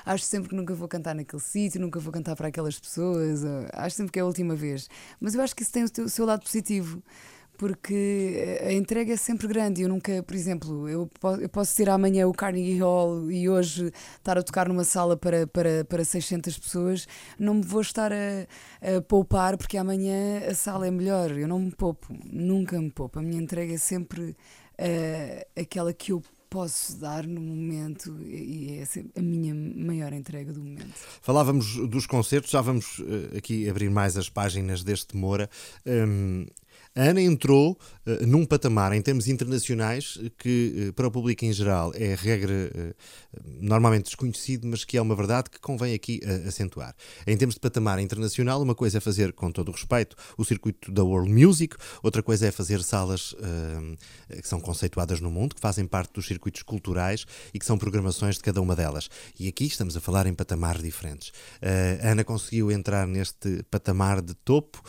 Acho 0.05 0.25
sempre 0.25 0.51
que 0.51 0.55
nunca 0.55 0.75
vou 0.75 0.89
cantar 0.89 1.15
naquele 1.15 1.43
sítio, 1.43 1.81
nunca 1.81 1.99
vou 1.99 2.13
cantar 2.13 2.37
para 2.37 2.49
aquelas 2.49 2.79
pessoas. 2.79 3.43
Acho 3.73 3.97
sempre 3.97 4.13
que 4.13 4.19
é 4.19 4.23
a 4.23 4.27
última 4.27 4.55
vez. 4.55 4.89
Mas 5.21 5.35
eu 5.35 5.41
acho 5.41 5.55
que 5.55 5.63
isso 5.63 5.73
tem 5.73 5.85
o 5.85 6.09
seu 6.09 6.27
lado 6.27 6.43
positivo 6.43 7.03
porque 7.57 8.59
a 8.63 8.73
entrega 8.73 9.13
é 9.13 9.17
sempre 9.17 9.47
grande. 9.47 9.83
Eu 9.83 9.89
nunca, 9.89 10.23
por 10.23 10.35
exemplo, 10.35 10.89
eu 10.89 11.09
posso, 11.21 11.41
eu 11.41 11.49
posso 11.49 11.91
amanhã 11.91 12.27
o 12.27 12.33
Carnegie 12.33 12.79
Hall 12.79 13.31
e 13.31 13.49
hoje 13.49 13.93
estar 14.17 14.39
a 14.39 14.43
tocar 14.43 14.69
numa 14.69 14.85
sala 14.85 15.17
para, 15.17 15.47
para, 15.47 15.85
para 15.85 16.05
600 16.05 16.59
pessoas, 16.59 17.07
não 17.39 17.55
me 17.55 17.63
vou 17.63 17.81
estar 17.81 18.13
a, 18.13 18.97
a 18.97 19.01
poupar 19.03 19.57
porque 19.57 19.77
amanhã 19.77 20.43
a 20.49 20.55
sala 20.55 20.87
é 20.87 20.91
melhor. 20.91 21.31
Eu 21.33 21.49
não 21.49 21.59
me 21.59 21.71
poupo, 21.71 22.15
nunca 22.31 22.81
me 22.81 22.91
poupo. 22.91 23.19
A 23.19 23.23
minha 23.23 23.41
entrega 23.41 23.75
é 23.75 23.79
sempre 23.79 24.23
uh, 24.79 25.61
aquela 25.61 25.93
que 25.93 26.13
eu 26.13 26.23
posso 26.55 26.97
dar 27.01 27.27
no 27.27 27.41
momento 27.41 28.17
e 28.23 28.79
é 28.79 28.85
a 29.19 29.21
minha 29.21 29.53
maior 29.53 30.13
entrega 30.13 30.53
do 30.53 30.63
momento. 30.63 30.95
Falávamos 31.21 31.75
dos 31.89 32.07
concertos, 32.07 32.53
já 32.53 32.61
vamos 32.61 33.01
uh, 33.01 33.37
aqui 33.37 33.69
abrir 33.69 33.91
mais 33.91 34.17
as 34.17 34.29
páginas 34.29 34.85
deste 34.85 35.17
Moura. 35.17 35.51
Um, 35.85 36.47
a 36.95 37.11
Ana 37.11 37.21
entrou 37.21 37.77
uh, 38.07 38.27
num 38.27 38.45
patamar 38.45 38.93
em 38.93 39.03
termos 39.03 39.29
internacionais 39.29 40.19
que, 40.39 40.89
uh, 40.89 40.93
para 40.93 41.07
o 41.07 41.11
público 41.11 41.45
em 41.45 41.53
geral, 41.53 41.93
é 41.95 42.15
regra 42.15 42.53
uh, 42.53 42.95
normalmente 43.61 44.05
desconhecido, 44.05 44.67
mas 44.67 44.85
que 44.85 44.97
é 44.97 45.03
uma 45.03 45.15
verdade 45.15 45.51
que 45.51 45.61
convém 45.61 45.95
aqui 45.95 46.21
acentuar. 46.47 46.95
Em 47.27 47.37
termos 47.37 47.55
de 47.55 47.61
patamar 47.61 47.99
internacional, 47.99 48.63
uma 48.63 48.75
coisa 48.75 48.99
é 48.99 49.01
fazer, 49.01 49.33
com 49.33 49.51
todo 49.51 49.69
o 49.69 49.73
respeito, 49.73 50.17
o 50.39 50.45
circuito 50.45 50.93
da 50.93 51.03
World 51.03 51.31
Music, 51.31 51.77
outra 52.03 52.23
coisa 52.23 52.47
é 52.47 52.51
fazer 52.51 52.83
salas 52.83 53.35
que 54.29 54.47
são 54.47 54.61
conceituadas 54.61 55.21
no 55.21 55.31
mundo, 55.31 55.55
que 55.55 55.61
fazem 55.61 55.87
parte 55.87 56.13
dos 56.15 56.27
circuitos 56.27 56.63
culturais 56.63 57.27
e 57.53 57.59
que 57.59 57.67
são 57.67 57.77
programações 57.77 58.37
de 58.37 58.43
cada 58.43 58.61
uma 58.61 58.77
delas. 58.77 59.09
E 59.39 59.49
aqui 59.49 59.67
estamos 59.67 59.97
a 59.97 60.01
falar 60.01 60.27
em 60.27 60.35
patamares 60.35 60.83
diferentes. 60.83 61.33
a 62.03 62.11
Ana 62.11 62.25
conseguiu 62.25 62.71
entrar 62.71 63.07
neste 63.07 63.63
patamar 63.71 64.23
de 64.23 64.35
topo 64.35 64.83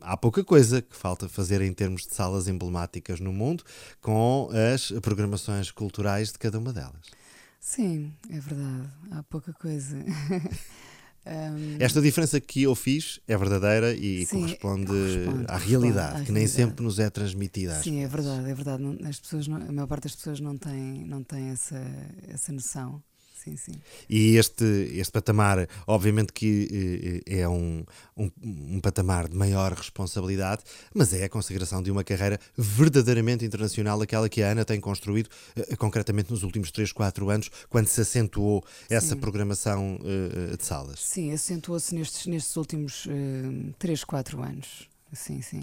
há 0.00 0.16
pouca 0.16 0.42
coisa 0.42 0.80
que 0.82 0.96
falta 0.96 1.28
fazer 1.28 1.60
em 1.60 1.69
termos 1.72 2.02
de 2.02 2.14
salas 2.14 2.48
emblemáticas 2.48 3.20
no 3.20 3.32
mundo 3.32 3.64
com 4.00 4.48
as 4.74 4.90
programações 5.00 5.70
culturais 5.70 6.32
de 6.32 6.38
cada 6.38 6.58
uma 6.58 6.72
delas. 6.72 7.20
Sim, 7.60 8.12
é 8.30 8.40
verdade. 8.40 8.88
Há 9.10 9.22
pouca 9.24 9.52
coisa. 9.52 9.96
um... 9.96 11.76
Esta 11.78 12.00
diferença 12.00 12.40
que 12.40 12.62
eu 12.62 12.74
fiz 12.74 13.20
é 13.28 13.36
verdadeira 13.36 13.92
e 13.92 14.24
Sim, 14.24 14.40
corresponde, 14.40 14.86
corresponde, 14.86 15.44
à 15.46 15.56
realidade, 15.58 16.24
que 16.24 16.32
nem 16.32 16.46
sempre 16.46 16.82
nos 16.82 16.98
é 16.98 17.10
transmitida. 17.10 17.80
Sim, 17.82 18.02
é 18.02 18.08
verdade, 18.08 18.50
é 18.50 18.54
verdade. 18.54 18.82
As 19.04 19.20
pessoas 19.20 19.46
não, 19.46 19.56
a 19.58 19.72
maior 19.72 19.86
parte 19.86 20.04
das 20.04 20.16
pessoas 20.16 20.40
não 20.40 20.56
tem, 20.56 21.04
não 21.04 21.22
tem 21.22 21.50
essa, 21.50 21.80
essa 22.28 22.50
noção. 22.52 23.02
Sim, 23.44 23.56
sim. 23.56 23.72
E 24.08 24.36
este, 24.36 24.64
este 24.94 25.12
patamar, 25.12 25.68
obviamente 25.86 26.32
que 26.32 27.22
é 27.26 27.48
um, 27.48 27.84
um, 28.16 28.30
um, 28.42 28.80
patamar 28.80 29.28
de 29.28 29.36
maior 29.36 29.72
responsabilidade, 29.72 30.62
mas 30.94 31.12
é 31.12 31.24
a 31.24 31.28
consagração 31.28 31.82
de 31.82 31.90
uma 31.90 32.04
carreira 32.04 32.38
verdadeiramente 32.56 33.44
internacional, 33.44 34.00
aquela 34.00 34.28
que 34.28 34.42
a 34.42 34.50
Ana 34.50 34.64
tem 34.64 34.80
construído 34.80 35.28
uh, 35.56 35.76
concretamente 35.76 36.30
nos 36.30 36.42
últimos 36.42 36.70
3, 36.70 36.92
4 36.92 37.30
anos, 37.30 37.50
quando 37.68 37.86
se 37.86 38.00
acentuou 38.00 38.64
essa 38.88 39.14
Sim. 39.14 39.20
programação 39.20 39.96
uh, 39.96 40.56
de 40.56 40.64
salas. 40.64 41.00
Sim, 41.00 41.32
acentuou-se 41.32 41.94
nestes, 41.94 42.26
nestes 42.26 42.56
últimos 42.56 43.06
uh, 43.06 43.74
3, 43.78 44.04
4 44.04 44.42
anos. 44.42 44.88
Sim, 45.12 45.42
sim. 45.42 45.62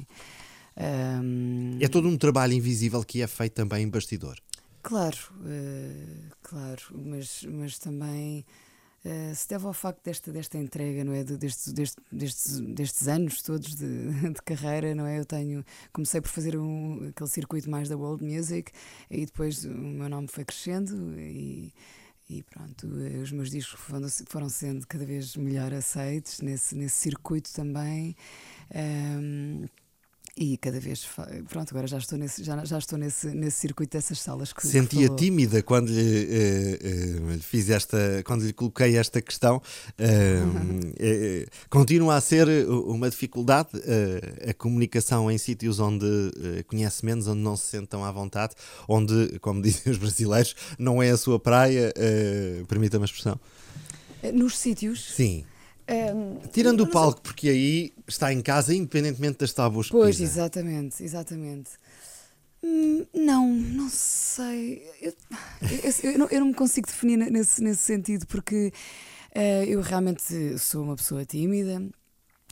Um... 0.78 1.78
É 1.82 1.88
todo 1.88 2.08
um 2.08 2.18
trabalho 2.18 2.54
invisível 2.54 3.04
que 3.04 3.22
é 3.22 3.28
feito 3.28 3.54
também 3.54 3.84
em 3.84 3.90
bastidor. 3.90 4.38
Claro, 4.88 5.17
uh, 5.41 6.32
claro, 6.41 6.82
mas, 6.94 7.44
mas 7.44 7.77
também 7.77 8.46
uh, 9.03 9.36
se 9.36 9.46
deve 9.50 9.65
ao 9.65 9.74
facto 9.74 10.01
desta, 10.01 10.32
desta 10.32 10.58
entrega, 10.58 11.03
não 11.03 11.12
é? 11.12 11.25
De, 11.25 11.36
destes, 11.36 11.74
destes, 11.74 12.62
destes, 12.62 13.06
anos 13.10 13.41
todos 13.41 13.75
de, 13.75 14.12
de, 14.32 14.41
carreira, 14.46 14.96
não 14.96 15.06
é? 15.06 15.20
Eu 15.20 15.25
tenho, 15.25 15.65
comecei 15.91 16.22
por 16.22 16.29
fazer 16.29 16.56
um, 16.58 17.10
aquele 17.10 17.29
circuito 17.29 17.70
mais 17.70 17.89
da 17.89 17.98
world 17.98 18.24
music 18.24 18.72
e 19.12 19.25
depois 19.25 19.65
o 19.65 19.70
meu 19.72 20.08
nome 20.08 20.29
foi 20.29 20.46
crescendo 20.46 21.20
e, 21.20 21.74
e 22.29 22.41
pronto, 22.44 22.88
eh, 23.01 23.17
os 23.17 23.34
meus 23.34 23.51
discos 23.51 23.77
foram, 23.77 24.08
foram 24.29 24.48
sendo 24.48 24.88
cada 24.88 25.06
vez 25.06 25.36
melhor 25.36 25.74
aceitos 25.74 26.39
nesse, 26.39 26.75
nesse 26.75 26.96
circuito 26.96 27.51
também. 27.51 28.15
Um, 28.74 29.65
e 30.38 30.56
cada 30.56 30.79
vez, 30.79 31.03
pronto, 31.50 31.72
agora 31.72 31.88
já 31.88 31.98
estou 31.98 32.15
nesse, 32.15 32.44
já, 32.44 32.63
já 32.63 32.77
estou 32.77 33.00
nesse, 33.00 33.27
nesse 33.29 33.58
circuito 33.58 33.98
dessas 33.98 34.22
salas 34.22 34.53
que 34.53 34.67
Sentia 34.67 35.10
que 35.10 35.15
tímida 35.15 35.63
quando 35.63 35.89
lhe, 35.89 36.00
uh, 36.00 37.27
uh, 37.27 37.32
lhe, 37.32 37.39
fiz 37.39 37.72
esta, 37.72 37.98
quando 38.24 38.46
lhe 38.46 38.53
coloquei 38.53 38.98
esta 38.98 39.20
questão. 39.20 39.58
Uh, 39.98 41.50
continua 41.72 42.15
a 42.15 42.22
ser 42.22 42.48
uma 42.70 43.10
dificuldade 43.10 43.70
a 44.48 44.53
comunicação 44.53 45.32
em 45.32 45.38
sítios 45.39 45.79
onde 45.79 46.06
conhece 46.67 47.03
menos, 47.03 47.27
onde 47.27 47.41
não 47.41 47.58
se 47.58 47.65
sente 47.65 47.88
tão 47.88 48.06
à 48.06 48.12
vontade, 48.12 48.53
onde, 48.88 49.39
como 49.39 49.60
dizem 49.63 49.91
os 49.91 49.98
brasileiros, 49.98 50.56
não 50.77 51.01
é 51.01 51.10
a 51.10 51.17
sua 51.17 51.39
praia, 51.39 51.91
permita-me 52.67 53.03
a 53.03 53.06
expressão. 53.06 53.39
Nos 54.34 54.58
sítios? 54.58 55.13
Sim. 55.15 55.46
Um, 55.89 56.39
Tirando 56.51 56.82
o 56.82 56.88
palco, 56.88 57.22
porque 57.22 57.48
aí 57.48 57.94
está 58.06 58.34
em 58.34 58.41
casa, 58.41 58.75
independentemente 58.75 59.38
das 59.38 59.53
tábuas 59.53 59.89
Pois, 59.89 60.20
exatamente, 60.20 61.01
exatamente. 61.01 61.72
Hum, 62.62 63.06
não, 63.13 63.48
não 63.48 63.89
sei. 63.89 64.84
Eu, 65.01 65.13
eu, 65.62 66.12
eu, 66.12 66.20
não, 66.20 66.27
eu, 66.27 66.39
não, 66.41 66.48
me 66.48 66.53
consigo 66.53 66.88
definir 66.88 67.17
nesse, 67.32 67.63
nesse 67.63 67.84
sentido, 67.84 68.25
porque 68.27 68.74
uh, 69.36 69.63
eu 69.65 69.79
realmente 69.82 70.58
sou 70.58 70.84
uma 70.84 70.96
pessoa 70.96 71.24
tímida. 71.24 71.82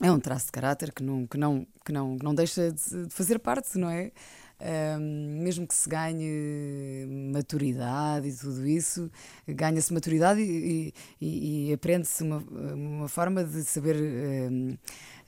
É 0.01 0.11
um 0.11 0.19
traço 0.19 0.47
de 0.47 0.51
caráter 0.51 0.93
que 0.93 1.03
não, 1.03 1.25
que 1.25 1.37
não, 1.37 1.67
que 1.85 1.91
não, 1.91 2.17
que 2.17 2.23
não 2.23 2.35
deixa 2.35 2.71
de 2.71 3.07
fazer 3.09 3.39
parte, 3.39 3.77
não 3.77 3.89
é? 3.89 4.11
Um, 4.57 5.41
mesmo 5.43 5.67
que 5.67 5.75
se 5.75 5.89
ganhe 5.89 7.05
maturidade 7.33 8.29
e 8.29 8.33
tudo 8.33 8.65
isso, 8.65 9.11
ganha-se 9.45 9.93
maturidade 9.93 10.39
e, 10.39 10.93
e, 11.19 11.69
e 11.69 11.73
aprende-se 11.73 12.23
uma, 12.23 12.37
uma 12.37 13.07
forma 13.09 13.43
de 13.43 13.63
saber 13.65 13.97
um, 13.97 14.77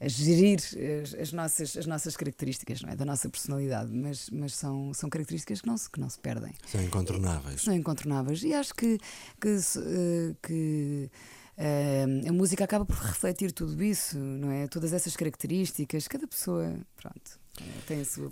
gerir 0.01 0.59
as, 1.03 1.13
as, 1.13 1.33
nossas, 1.33 1.75
as 1.75 1.85
nossas 1.85 2.15
características, 2.15 2.81
não 2.81 2.89
é? 2.89 2.95
da 2.95 3.03
nossa 3.03 3.27
personalidade, 3.29 3.91
mas, 3.91 4.29
mas 4.29 4.55
são, 4.55 4.93
são 4.93 5.09
características 5.09 5.59
que 5.59 5.67
não, 5.67 5.77
se, 5.77 5.89
que 5.89 5.99
não 5.99 6.09
se 6.09 6.19
perdem. 6.19 6.53
São 6.65 6.81
incontornáveis. 6.81 7.61
São 7.61 7.73
incontornáveis. 7.73 8.43
E 8.43 8.53
acho 8.53 8.73
que, 8.73 8.97
que, 9.41 9.49
eh, 9.49 10.35
que 10.41 11.11
Uh, 11.57 12.29
a 12.29 12.31
música 12.31 12.63
acaba 12.63 12.85
por 12.85 12.95
refletir 12.97 13.51
tudo 13.51 13.83
isso, 13.83 14.15
não 14.19 14.51
é? 14.51 14.67
Todas 14.67 14.93
essas 14.93 15.15
características, 15.15 16.07
cada 16.07 16.27
pessoa, 16.27 16.71
pronto. 16.95 17.39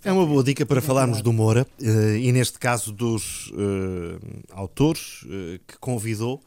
É 0.03 0.11
uma 0.11 0.25
boa 0.25 0.43
dica 0.43 0.65
para 0.65 0.81
falarmos 0.81 1.21
do 1.21 1.31
Moura 1.31 1.65
uh, 1.81 2.15
e, 2.15 2.31
neste 2.31 2.59
caso, 2.59 2.91
dos 2.91 3.51
uh, 3.51 4.19
autores 4.51 5.25
eh, 5.29 5.59
que 5.67 5.77
convidou, 5.79 6.41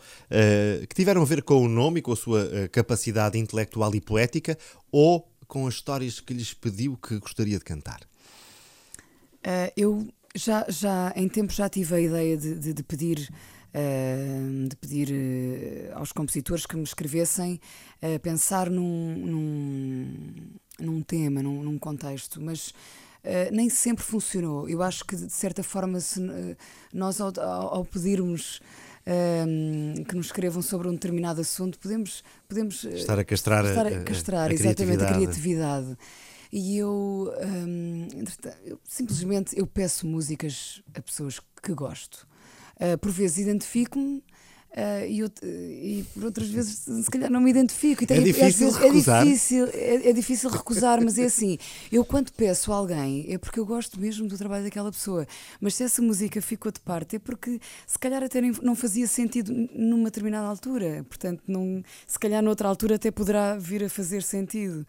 que 0.89 0.95
tiveram 0.95 1.23
a 1.23 1.25
ver 1.25 1.43
com 1.43 1.63
o 1.63 1.69
nome 1.69 2.01
e 2.01 2.03
com 2.03 2.13
a 2.13 2.17
sua 2.17 2.69
capacidade 2.71 3.39
intelectual 3.39 3.95
e 3.95 4.01
poética 4.01 4.57
ou 4.93 5.29
com 5.47 5.67
as 5.67 5.75
histórias 5.75 6.21
que 6.21 6.35
lhes 6.35 6.53
pediu 6.53 6.97
que 6.97 7.19
gostaria 7.19 7.59
de 7.59 7.65
cantar. 7.65 8.01
eu 9.77 10.07
já, 10.35 10.65
já, 10.69 11.13
em 11.17 11.29
tempo, 11.29 11.53
já 11.53 11.69
tive 11.69 11.95
a 11.95 12.01
ideia 12.01 12.37
de, 12.37 12.55
de, 12.55 12.73
de 12.75 12.83
pedir 12.83 13.29
de 14.69 14.77
pedir 14.77 15.09
uh, 15.11 15.99
aos 15.99 16.13
compositores 16.13 16.67
que 16.67 16.77
me 16.77 16.83
escrevessem 16.83 17.61
uh, 18.03 18.19
pensar 18.21 18.71
num, 18.71 19.15
num, 19.27 20.35
num 20.81 21.03
tema, 21.03 21.43
num, 21.43 21.63
num, 21.63 21.79
contexto, 21.79 22.41
mas 22.41 22.69
uh, 22.69 23.53
nem 23.53 23.69
sempre 23.69 24.05
funcionou. 24.05 24.69
Eu 24.69 24.83
acho 24.83 25.05
que, 25.05 25.17
de 25.17 25.33
certa 25.33 25.63
forma, 25.63 26.01
se, 26.01 26.21
nós, 26.93 27.21
ao, 27.21 27.33
ao 27.41 27.85
pedirmos. 27.85 28.61
que 30.07 30.15
nos 30.15 30.27
escrevam 30.27 30.61
sobre 30.61 30.87
um 30.87 30.93
determinado 30.93 31.41
assunto, 31.41 31.79
podemos, 31.79 32.23
podemos 32.47 32.85
estar 32.85 33.19
a 33.19 33.25
castrar, 33.25 33.65
estar 33.65 33.87
a, 33.87 34.05
castrar 34.05 34.49
a, 34.49 34.51
a 34.51 34.53
exatamente 34.53 35.03
a 35.03 35.15
criatividade. 35.15 35.97
E 36.53 36.77
eu, 36.77 37.33
um, 37.43 38.09
eu, 38.65 38.79
simplesmente 38.85 39.59
eu 39.59 39.67
peço 39.67 40.07
músicas 40.07 40.83
a 40.95 41.01
pessoas 41.01 41.41
que 41.63 41.73
gosto. 41.75 42.27
Uh, 42.81 42.97
por 42.99 43.11
vezes 43.11 43.39
identifico-me. 43.39 44.23
Uh, 44.71 45.07
e, 45.09 45.25
e, 45.43 46.05
por 46.13 46.25
outras 46.25 46.49
vezes 46.49 46.81
se 46.81 47.11
calhar 47.11 47.31
não 47.31 47.41
me 47.41 47.51
identifico. 47.51 48.05
Então, 48.05 48.17
é 48.17 48.21
difícil 48.21 48.71
recusar. 48.71 49.23
É 49.23 49.25
difícil, 49.25 49.69
é, 49.73 50.09
é, 50.11 50.13
difícil 50.13 50.51
recusar, 50.51 51.03
mas 51.03 51.19
é 51.19 51.25
assim: 51.25 51.57
eu 51.91 52.05
quando 52.05 52.31
peço 52.33 52.71
a 52.71 52.77
alguém 52.77 53.27
é 53.33 53.39
porque 53.39 53.59
eu 53.59 53.65
gosto 53.65 53.99
mesmo 53.99 54.29
do 54.29 54.37
trabalho 54.37 54.65
daquela 54.65 54.93
pessoa. 54.93 55.27
Mas 55.59 55.75
se 55.75 55.85
essa 55.85 56.03
música 56.03 56.41
ficou 56.43 56.71
de 56.71 56.81
parte 56.81 57.17
é 57.17 57.19
porque 57.19 57.59
se 57.87 57.99
calhar 57.99 58.23
até 58.23 58.41
não 58.41 58.77
fazia 58.77 59.07
sentido 59.07 59.53
numa 59.75 60.05
determinada 60.05 60.47
altura. 60.47 61.05
Portanto, 61.09 61.43
não, 61.49 61.83
se 62.07 62.19
calhar 62.19 62.43
noutra 62.43 62.69
altura 62.69 62.97
até 62.97 63.11
poderá 63.11 63.57
vir 63.57 63.83
a 63.85 63.89
fazer 63.89 64.23
sentido. 64.23 64.87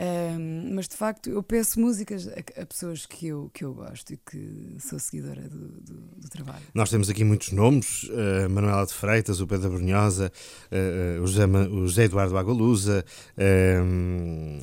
Um, 0.00 0.74
mas 0.74 0.86
de 0.86 0.94
facto 0.94 1.28
eu 1.28 1.42
peço 1.42 1.80
músicas 1.80 2.28
a, 2.28 2.62
a, 2.62 2.66
pessoas 2.66 3.04
que 3.04 3.26
eu, 3.26 3.50
que 3.52 3.64
eu 3.64 3.74
gosto 3.74 4.12
e 4.12 4.16
que 4.16 4.76
sou 4.78 4.96
seguidora 4.96 5.42
do, 5.48 5.66
do, 5.80 5.94
do 6.16 6.28
trabalho. 6.28 6.64
Nós 6.72 6.88
temos 6.88 7.10
aqui 7.10 7.24
muitos 7.24 7.50
nomes: 7.50 8.04
uh, 8.04 8.48
Manuela 8.48 8.86
de 8.86 8.94
Freitas, 9.18 9.40
o 9.40 9.46
Pedro 9.46 9.70
Brunhosa, 9.70 10.32
uh, 10.70 11.22
o, 11.22 11.26
José, 11.26 11.46
o 11.46 11.86
José 11.86 12.04
Eduardo 12.04 12.38
Agualusa, 12.38 13.04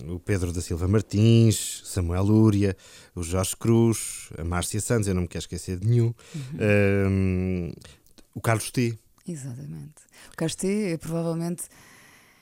o 0.07 0.19
Pedro 0.19 0.53
da 0.53 0.61
Silva 0.61 0.87
Martins, 0.87 1.81
Samuel 1.83 2.23
Lúria, 2.23 2.77
o 3.13 3.21
Jorge 3.21 3.55
Cruz, 3.57 4.29
a 4.37 4.43
Márcia 4.43 4.79
Santos, 4.79 5.07
eu 5.07 5.15
não 5.15 5.23
me 5.23 5.27
quero 5.27 5.43
esquecer 5.43 5.77
de 5.77 5.87
nenhum, 5.87 6.13
uhum. 6.33 7.73
o 8.33 8.41
Carlos 8.41 8.71
T. 8.71 8.97
Exatamente. 9.27 10.01
O 10.31 10.37
Carlos 10.37 10.55
T 10.55 10.93
é 10.93 10.97
provavelmente 10.97 11.63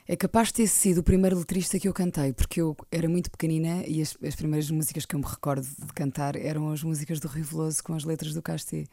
é 0.08 0.16
capaz 0.16 0.50
de 0.50 0.56
ter 0.56 0.68
sido 0.68 1.00
o 1.00 1.04
primeiro 1.04 1.38
letrista 1.38 1.80
que 1.80 1.88
eu 1.88 1.94
cantei, 1.94 2.34
porque 2.34 2.62
eu 2.62 2.76
era 2.92 3.08
muito 3.08 3.32
pequenina 3.32 3.84
e 3.88 4.02
as, 4.02 4.16
as 4.24 4.36
primeiras 4.36 4.70
músicas 4.70 5.06
que 5.06 5.16
eu 5.16 5.20
me 5.20 5.26
recordo 5.26 5.66
de 5.66 5.94
cantar 5.94 6.36
eram 6.36 6.70
as 6.70 6.84
músicas 6.84 7.20
do 7.20 7.28
Rio 7.28 7.46
Veloso 7.46 7.84
com 7.84 7.94
as 7.94 8.04
letras 8.04 8.34
do 8.34 8.42
Casté. 8.42 8.86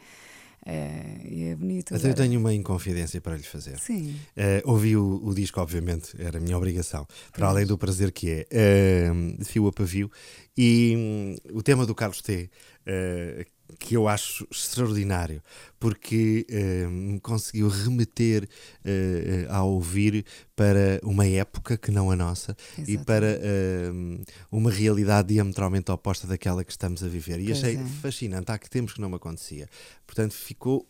É, 0.64 1.20
e 1.24 1.44
é 1.44 1.56
bonito. 1.56 1.92
Mas 1.92 2.04
eu 2.04 2.14
tenho 2.14 2.38
uma 2.38 2.52
inconfidência 2.52 3.20
para 3.20 3.36
lhe 3.36 3.42
fazer. 3.42 3.78
Sim. 3.78 4.16
Uh, 4.36 4.70
ouvi 4.70 4.96
o, 4.96 5.20
o, 5.24 5.34
disco, 5.34 5.60
obviamente, 5.60 6.14
era 6.18 6.38
a 6.38 6.40
minha 6.40 6.56
obrigação, 6.56 7.06
para 7.32 7.48
além 7.48 7.66
do 7.66 7.78
prazer 7.78 8.12
que 8.12 8.46
é, 8.50 9.10
uh, 9.10 9.38
de 9.38 9.44
fio 9.44 9.66
a 9.66 9.72
pavio. 9.72 10.10
E 10.56 10.94
um, 10.96 11.56
o 11.56 11.62
tema 11.62 11.86
do 11.86 11.94
Carlos 11.94 12.20
T. 12.20 12.50
Uh, 12.86 13.44
que 13.78 13.96
eu 13.96 14.08
acho 14.08 14.46
extraordinário, 14.50 15.42
porque 15.78 16.46
uh, 16.50 17.20
conseguiu 17.20 17.68
remeter 17.68 18.44
uh, 18.44 19.52
a 19.52 19.62
ouvir 19.62 20.24
para 20.54 21.00
uma 21.02 21.26
época 21.26 21.76
que 21.76 21.90
não 21.90 22.10
a 22.10 22.16
nossa 22.16 22.56
Exatamente. 22.78 22.92
e 22.92 23.04
para 23.04 23.38
uh, 23.38 24.24
uma 24.50 24.70
realidade 24.70 25.28
diametralmente 25.28 25.90
oposta 25.90 26.26
daquela 26.26 26.64
que 26.64 26.72
estamos 26.72 27.02
a 27.02 27.08
viver. 27.08 27.40
E 27.40 27.46
pois 27.46 27.58
achei 27.58 27.76
é. 27.76 27.84
fascinante. 28.02 28.50
Há 28.52 28.58
que 28.58 28.68
tempos 28.68 28.94
que 28.94 29.00
não 29.00 29.08
me 29.08 29.16
acontecia. 29.16 29.68
Portanto, 30.06 30.34
ficou 30.34 30.86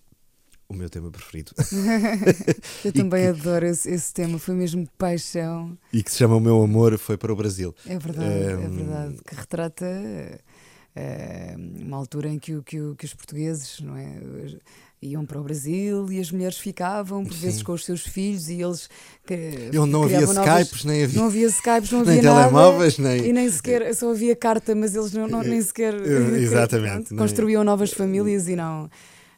o 0.71 0.75
meu 0.75 0.89
tema 0.89 1.11
preferido. 1.11 1.53
eu 2.85 2.93
também 2.93 3.25
que, 3.25 3.41
adoro 3.41 3.67
esse, 3.67 3.91
esse, 3.91 4.15
tema, 4.15 4.39
foi 4.39 4.55
mesmo 4.55 4.89
paixão. 4.97 5.77
E 5.93 6.01
que 6.01 6.13
se 6.13 6.19
chama 6.19 6.37
O 6.37 6.41
Meu 6.41 6.63
Amor 6.63 6.97
Foi 6.97 7.19
para 7.19 7.33
o 7.33 7.37
Brasil. 7.37 7.75
É 7.85 7.99
verdade, 7.99 8.55
um, 8.55 8.63
é 8.63 8.69
verdade. 8.69 9.17
Que 9.27 9.35
retrata 9.35 9.85
eh, 9.85 10.39
uma 11.83 11.97
altura 11.97 12.29
em 12.29 12.39
que, 12.39 12.61
que, 12.63 12.79
que 12.97 13.05
os 13.05 13.15
portugueses 13.15 13.81
não 13.81 13.97
é, 13.97 14.19
iam 15.03 15.25
para 15.25 15.41
o 15.41 15.43
Brasil 15.43 16.11
e 16.13 16.21
as 16.21 16.31
mulheres 16.31 16.59
ficavam, 16.59 17.25
por 17.25 17.33
Sim. 17.33 17.41
vezes 17.41 17.63
com 17.63 17.73
os 17.73 17.85
seus 17.85 18.03
filhos, 18.03 18.49
e 18.51 18.61
eles. 18.61 18.89
Que, 19.27 19.71
não 19.73 20.03
havia 20.03 20.21
novas, 20.21 20.37
Skypes, 20.37 20.85
nem 20.85 21.05
havia. 21.05 21.21
Não 21.21 21.27
havia 21.27 21.47
Skypes, 21.47 21.91
não 21.91 22.01
havia 22.01 22.15
nem 22.15 22.23
nada, 22.23 22.41
telemóveis, 22.41 22.99
nem. 22.99 23.27
E 23.27 23.33
nem 23.33 23.51
sequer. 23.51 23.95
Só 23.95 24.11
havia 24.11 24.37
carta, 24.37 24.75
mas 24.75 24.95
eles 24.95 25.13
não, 25.13 25.27
não 25.27 25.43
nem 25.43 25.61
sequer. 25.63 25.95
Exatamente. 25.95 27.09
Pronto, 27.09 27.17
construíam 27.21 27.65
novas 27.65 27.93
famílias 27.93 28.49
e 28.49 28.57
não. 28.57 28.91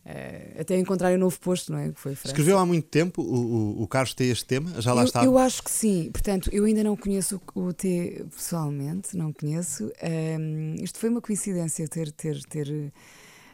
Uh, 0.05 0.61
até 0.61 0.77
encontrar 0.77 1.13
um 1.15 1.19
novo 1.19 1.39
posto, 1.39 1.71
não 1.71 1.79
é? 1.79 1.93
Que 1.93 2.01
foi 2.01 2.13
Escreveu 2.13 2.59
há 2.59 2.67
muito 2.67 2.89
tempo 2.89 3.23
o, 3.23 3.79
o, 3.79 3.83
o 3.83 3.87
Carlos 3.87 4.15
tem 4.15 4.31
este 4.31 4.45
tema? 4.45 4.81
Já 4.81 4.93
lá 4.93 5.03
eu, 5.03 5.07
está? 5.07 5.25
Eu 5.25 5.39
acho 5.39 5.63
que 5.63 5.71
sim. 5.71 6.11
Portanto, 6.13 6.51
eu 6.53 6.65
ainda 6.65 6.83
não 6.83 6.97
conheço 6.97 7.41
o, 7.55 7.61
o 7.61 7.73
T 7.73 8.27
pessoalmente, 8.35 9.17
não 9.17 9.33
conheço. 9.33 9.93
Um, 10.03 10.75
isto 10.83 10.99
foi 10.99 11.09
uma 11.09 11.21
coincidência 11.21 11.87
ter, 11.87 12.11
ter, 12.11 12.43
ter, 12.47 12.93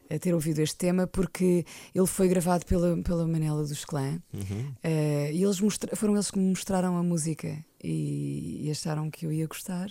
eh, 0.08 0.18
ter 0.18 0.32
ouvido 0.32 0.60
este 0.60 0.76
tema, 0.76 1.06
porque 1.06 1.66
ele 1.94 2.06
foi 2.06 2.28
gravado 2.28 2.64
pela, 2.64 2.96
pela 3.02 3.26
Manela 3.26 3.62
dos 3.62 3.84
Clã 3.84 4.18
uhum. 4.32 4.72
uh, 4.84 5.30
e 5.30 5.42
eles 5.42 5.58
foram 5.94 6.14
eles 6.14 6.30
que 6.30 6.38
me 6.38 6.48
mostraram 6.48 6.96
a 6.96 7.02
música 7.02 7.62
e, 7.84 8.66
e 8.66 8.70
acharam 8.70 9.10
que 9.10 9.26
eu 9.26 9.32
ia 9.32 9.46
gostar. 9.46 9.88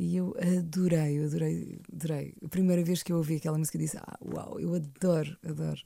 E 0.00 0.14
eu 0.14 0.32
adorei, 0.40 1.24
adorei, 1.24 1.80
adorei. 1.92 2.32
A 2.44 2.48
primeira 2.48 2.84
vez 2.84 3.02
que 3.02 3.12
eu 3.12 3.16
ouvi 3.16 3.34
aquela 3.34 3.58
música, 3.58 3.76
disse: 3.76 3.98
Ah, 3.98 4.16
uau, 4.24 4.60
eu 4.60 4.72
adoro, 4.72 5.36
adoro. 5.44 5.80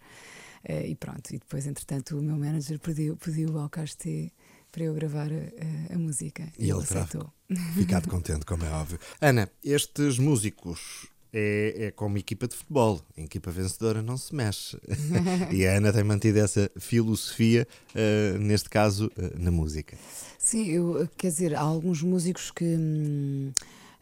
Uh, 0.69 0.87
e 0.87 0.95
pronto, 0.95 1.31
e 1.31 1.38
depois, 1.38 1.66
entretanto, 1.66 2.19
o 2.19 2.23
meu 2.23 2.37
manager 2.37 2.78
pediu, 2.78 3.16
pediu 3.16 3.59
ao 3.59 3.71
Casté 3.71 4.31
para 4.71 4.85
eu 4.85 4.92
gravar 4.92 5.31
a, 5.33 5.95
a 5.95 5.99
música. 5.99 6.47
E, 6.59 6.66
e 6.66 6.71
ele 6.71 6.83
aceitou. 6.83 7.33
Ficado 7.75 8.07
contente, 8.11 8.45
como 8.45 8.62
é 8.66 8.71
óbvio. 8.71 8.99
Ana, 9.19 9.50
estes 9.64 10.19
músicos 10.19 11.09
é, 11.33 11.87
é 11.87 11.90
como 11.90 12.19
equipa 12.19 12.47
de 12.47 12.54
futebol. 12.54 13.00
A 13.16 13.23
equipa 13.23 13.50
vencedora 13.50 14.02
não 14.02 14.19
se 14.19 14.35
mexe. 14.35 14.78
e 15.50 15.66
a 15.66 15.78
Ana 15.78 15.90
tem 15.90 16.04
mantido 16.04 16.38
essa 16.38 16.71
filosofia, 16.78 17.66
uh, 17.95 18.38
neste 18.38 18.69
caso, 18.69 19.11
uh, 19.16 19.38
na 19.38 19.50
música. 19.50 19.97
Sim, 20.38 20.69
eu, 20.69 21.09
quer 21.16 21.28
dizer, 21.28 21.54
há 21.54 21.62
alguns 21.62 22.02
músicos 22.02 22.50
que. 22.50 22.76
Hum, 22.76 23.52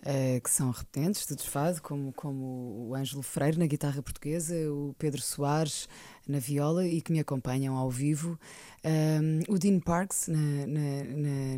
uh, 0.01 0.41
que 0.41 0.51
são 0.51 0.71
repetentes 0.71 1.27
de 1.27 1.35
desfado, 1.35 1.81
como, 1.83 2.13
como 2.13 2.89
o 2.89 2.95
Ângelo 2.95 3.23
Freire 3.23 3.59
na 3.59 3.67
guitarra 3.67 4.03
portuguesa, 4.03 4.55
o 4.71 4.95
Pedro 4.99 5.21
Soares 5.21 5.89
na 6.31 6.39
viola 6.39 6.87
e 6.87 7.01
que 7.01 7.13
me 7.13 7.19
acompanham 7.19 7.77
ao 7.77 7.91
vivo. 7.91 8.39
Um, 8.83 9.41
o 9.53 9.59
Dean 9.59 9.79
Parks 9.79 10.29
na, 10.29 10.39
na, 10.39 11.05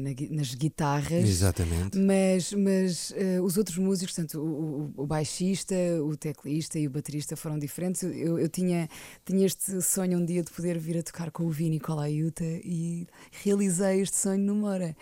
na, 0.00 0.10
nas 0.30 0.54
guitarras. 0.54 1.24
Exatamente. 1.24 1.96
Mas, 1.96 2.52
mas 2.52 3.10
uh, 3.10 3.42
os 3.42 3.56
outros 3.56 3.78
músicos, 3.78 4.14
tanto 4.14 4.40
o, 4.40 4.92
o, 4.96 5.02
o, 5.02 5.06
baixista, 5.06 5.74
o 6.02 6.16
teclista 6.16 6.78
e 6.78 6.86
o 6.86 6.90
baterista 6.90 7.36
foram 7.36 7.58
diferentes. 7.58 8.02
Eu, 8.02 8.38
eu, 8.38 8.48
tinha, 8.48 8.88
tinha 9.24 9.46
este 9.46 9.80
sonho 9.82 10.18
um 10.18 10.24
dia 10.24 10.42
de 10.42 10.50
poder 10.50 10.78
vir 10.78 10.98
a 10.98 11.02
tocar 11.02 11.30
com 11.30 11.44
o 11.44 11.50
Vini 11.50 11.78
Colaiuta 11.78 12.44
e 12.44 13.06
realizei 13.44 14.00
este 14.00 14.16
sonho 14.16 14.42
no 14.42 14.54
Mora. 14.54 14.96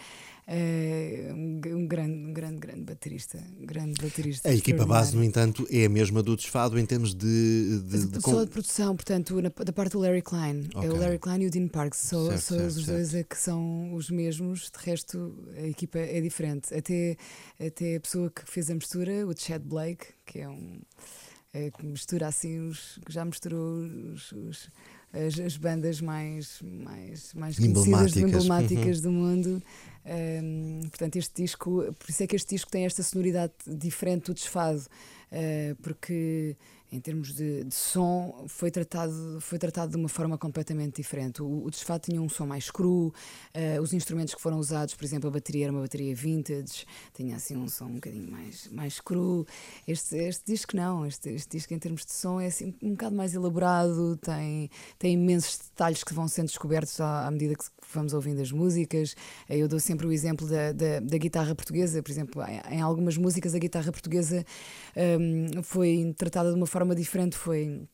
É 0.47 1.31
um, 1.33 1.61
um, 1.77 1.87
grande, 1.87 2.27
um 2.27 2.33
grande, 2.33 2.59
grande 2.59 2.83
baterista. 2.83 3.39
Grande 3.61 4.03
baterista 4.03 4.49
a 4.49 4.55
equipa 4.55 4.85
base, 4.85 5.15
no 5.15 5.23
entanto, 5.23 5.67
é 5.71 5.85
a 5.85 5.89
mesma 5.89 6.23
do 6.23 6.35
desfado 6.35 6.79
em 6.79 6.85
termos 6.85 7.15
de. 7.15 7.81
de, 7.85 8.07
de 8.07 8.21
só 8.21 8.45
de 8.45 8.51
produção, 8.51 8.97
portanto, 8.97 9.41
na, 9.41 9.49
da 9.49 9.73
parte 9.73 9.93
do 9.93 10.01
Larry 10.01 10.23
Klein. 10.23 10.69
Okay. 10.75 10.89
É 10.89 10.93
o 10.93 10.97
Larry 10.97 11.19
Klein 11.19 11.43
e 11.43 11.47
o 11.47 11.51
Dean 11.51 11.69
Parks. 11.69 12.01
Só, 12.01 12.27
certo, 12.31 12.41
só 12.41 12.55
certo, 12.55 12.67
os 12.67 12.75
certo. 12.75 12.87
dois 12.89 13.15
é 13.15 13.23
que 13.23 13.37
são 13.37 13.95
os 13.95 14.11
mesmos, 14.11 14.71
de 14.71 14.85
resto, 14.85 15.35
a 15.57 15.67
equipa 15.67 15.99
é 15.99 16.21
diferente. 16.21 16.75
Até, 16.75 17.17
até 17.65 17.97
a 17.97 18.01
pessoa 18.01 18.31
que 18.31 18.43
fez 18.51 18.71
a 18.71 18.75
mistura, 18.75 19.27
o 19.27 19.33
Chad 19.37 19.63
Blake, 19.63 20.07
que 20.27 20.41
é 20.41 20.49
um. 20.49 20.81
É, 21.53 21.71
que 21.71 21.85
mistura 21.85 22.29
assim 22.29 22.61
os. 22.61 22.99
já 23.09 23.25
misturou 23.25 23.79
os, 24.15 24.33
os 24.33 24.71
as, 25.13 25.39
as, 25.39 25.57
bandas 25.57 26.01
mais, 26.01 26.61
mais, 26.63 27.35
mais 27.35 27.59
conhecidas, 27.59 28.17
emblemáticas 28.17 28.99
uhum. 28.99 29.03
do 29.03 29.11
mundo. 29.11 29.63
Um, 30.07 30.81
portanto, 30.89 31.17
este 31.17 31.43
disco, 31.43 31.95
por 31.99 32.11
isso 32.11 32.23
é 32.23 32.27
que 32.27 32.37
este 32.37 32.55
disco 32.55 32.71
tem 32.71 32.87
esta 32.87 33.03
sonoridade 33.03 33.53
diferente 33.67 34.27
do 34.27 34.35
desfado, 34.35 34.81
uh, 34.81 35.75
porque 35.83 36.57
em 36.93 37.01
termos 37.01 37.35
de, 37.35 37.65
de, 37.65 37.75
som, 37.75 38.45
foi 38.49 38.71
tratado, 38.71 39.39
foi 39.41 39.59
tratado 39.59 39.93
de 39.93 39.97
uma 39.97 40.09
forma 40.09 40.37
completamente 40.37 40.97
diferente. 40.97 41.43
O, 41.43 41.65
o 41.65 41.71
desfado 41.71 42.03
tinha 42.05 42.21
um 42.21 42.29
som 42.29 42.47
mais 42.47 42.71
cru, 42.71 43.09
uh, 43.09 43.81
os 43.81 43.93
instrumentos 43.93 44.35
que 44.35 44.41
foram 44.41 44.59
usados, 44.59 44.95
por 44.95 45.05
exemplo, 45.05 45.29
a 45.29 45.33
bateria 45.33 45.67
era 45.67 45.73
uma 45.73 45.83
bateria 45.83 46.15
vintage, 46.15 46.85
tinha 47.15 47.37
assim 47.37 47.57
um 47.57 47.69
som 47.69 47.87
um 47.87 47.95
bocadinho 47.95 48.31
mais, 48.31 48.69
mais 48.69 49.01
cru. 49.01 49.47
Este, 49.87 50.17
este 50.17 50.53
disco 50.53 50.77
não, 50.77 51.07
este, 51.07 51.31
este 51.31 51.57
disco 51.57 51.73
em 51.73 51.79
termos 51.79 52.05
de 52.05 52.13
som 52.13 52.41
é 52.41 52.47
assim, 52.47 52.75
um 52.83 52.91
bocado 52.91 53.15
mais 53.15 53.35
elaborado, 53.35 54.17
tem, 54.17 54.71
tem 54.99 55.15
imensos 55.15 55.59
detalhes 55.59 56.03
que 56.03 56.13
vão 56.13 56.27
sendo 56.27 56.47
descobertos 56.47 57.01
à, 57.01 57.27
à 57.27 57.31
medida 57.31 57.55
que 57.55 57.65
vamos 57.93 58.13
ouvindo 58.13 58.41
as 58.41 58.51
músicas. 58.51 59.15
Eu 59.49 59.69
dou 59.69 59.79
sempre 59.79 60.07
o 60.07 60.13
exemplo 60.13 60.47
da, 60.47 60.73
da, 60.73 61.01
da 61.01 61.19
guitarra 61.19 61.55
portuguesa, 61.55 62.03
por 62.03 62.11
exemplo, 62.11 62.43
em, 62.43 62.77
em, 62.77 62.81
algumas 62.81 63.17
músicas 63.17 63.55
a 63.55 63.59
guitarra 63.59 63.93
portuguesa 63.93 64.45
um, 64.97 65.63
foi 65.63 66.15
tratada 66.17 66.51
de 66.51 66.57
uma 66.57 66.67
forma 66.67 66.80
diferente, 66.95 67.37
foi 67.37 67.89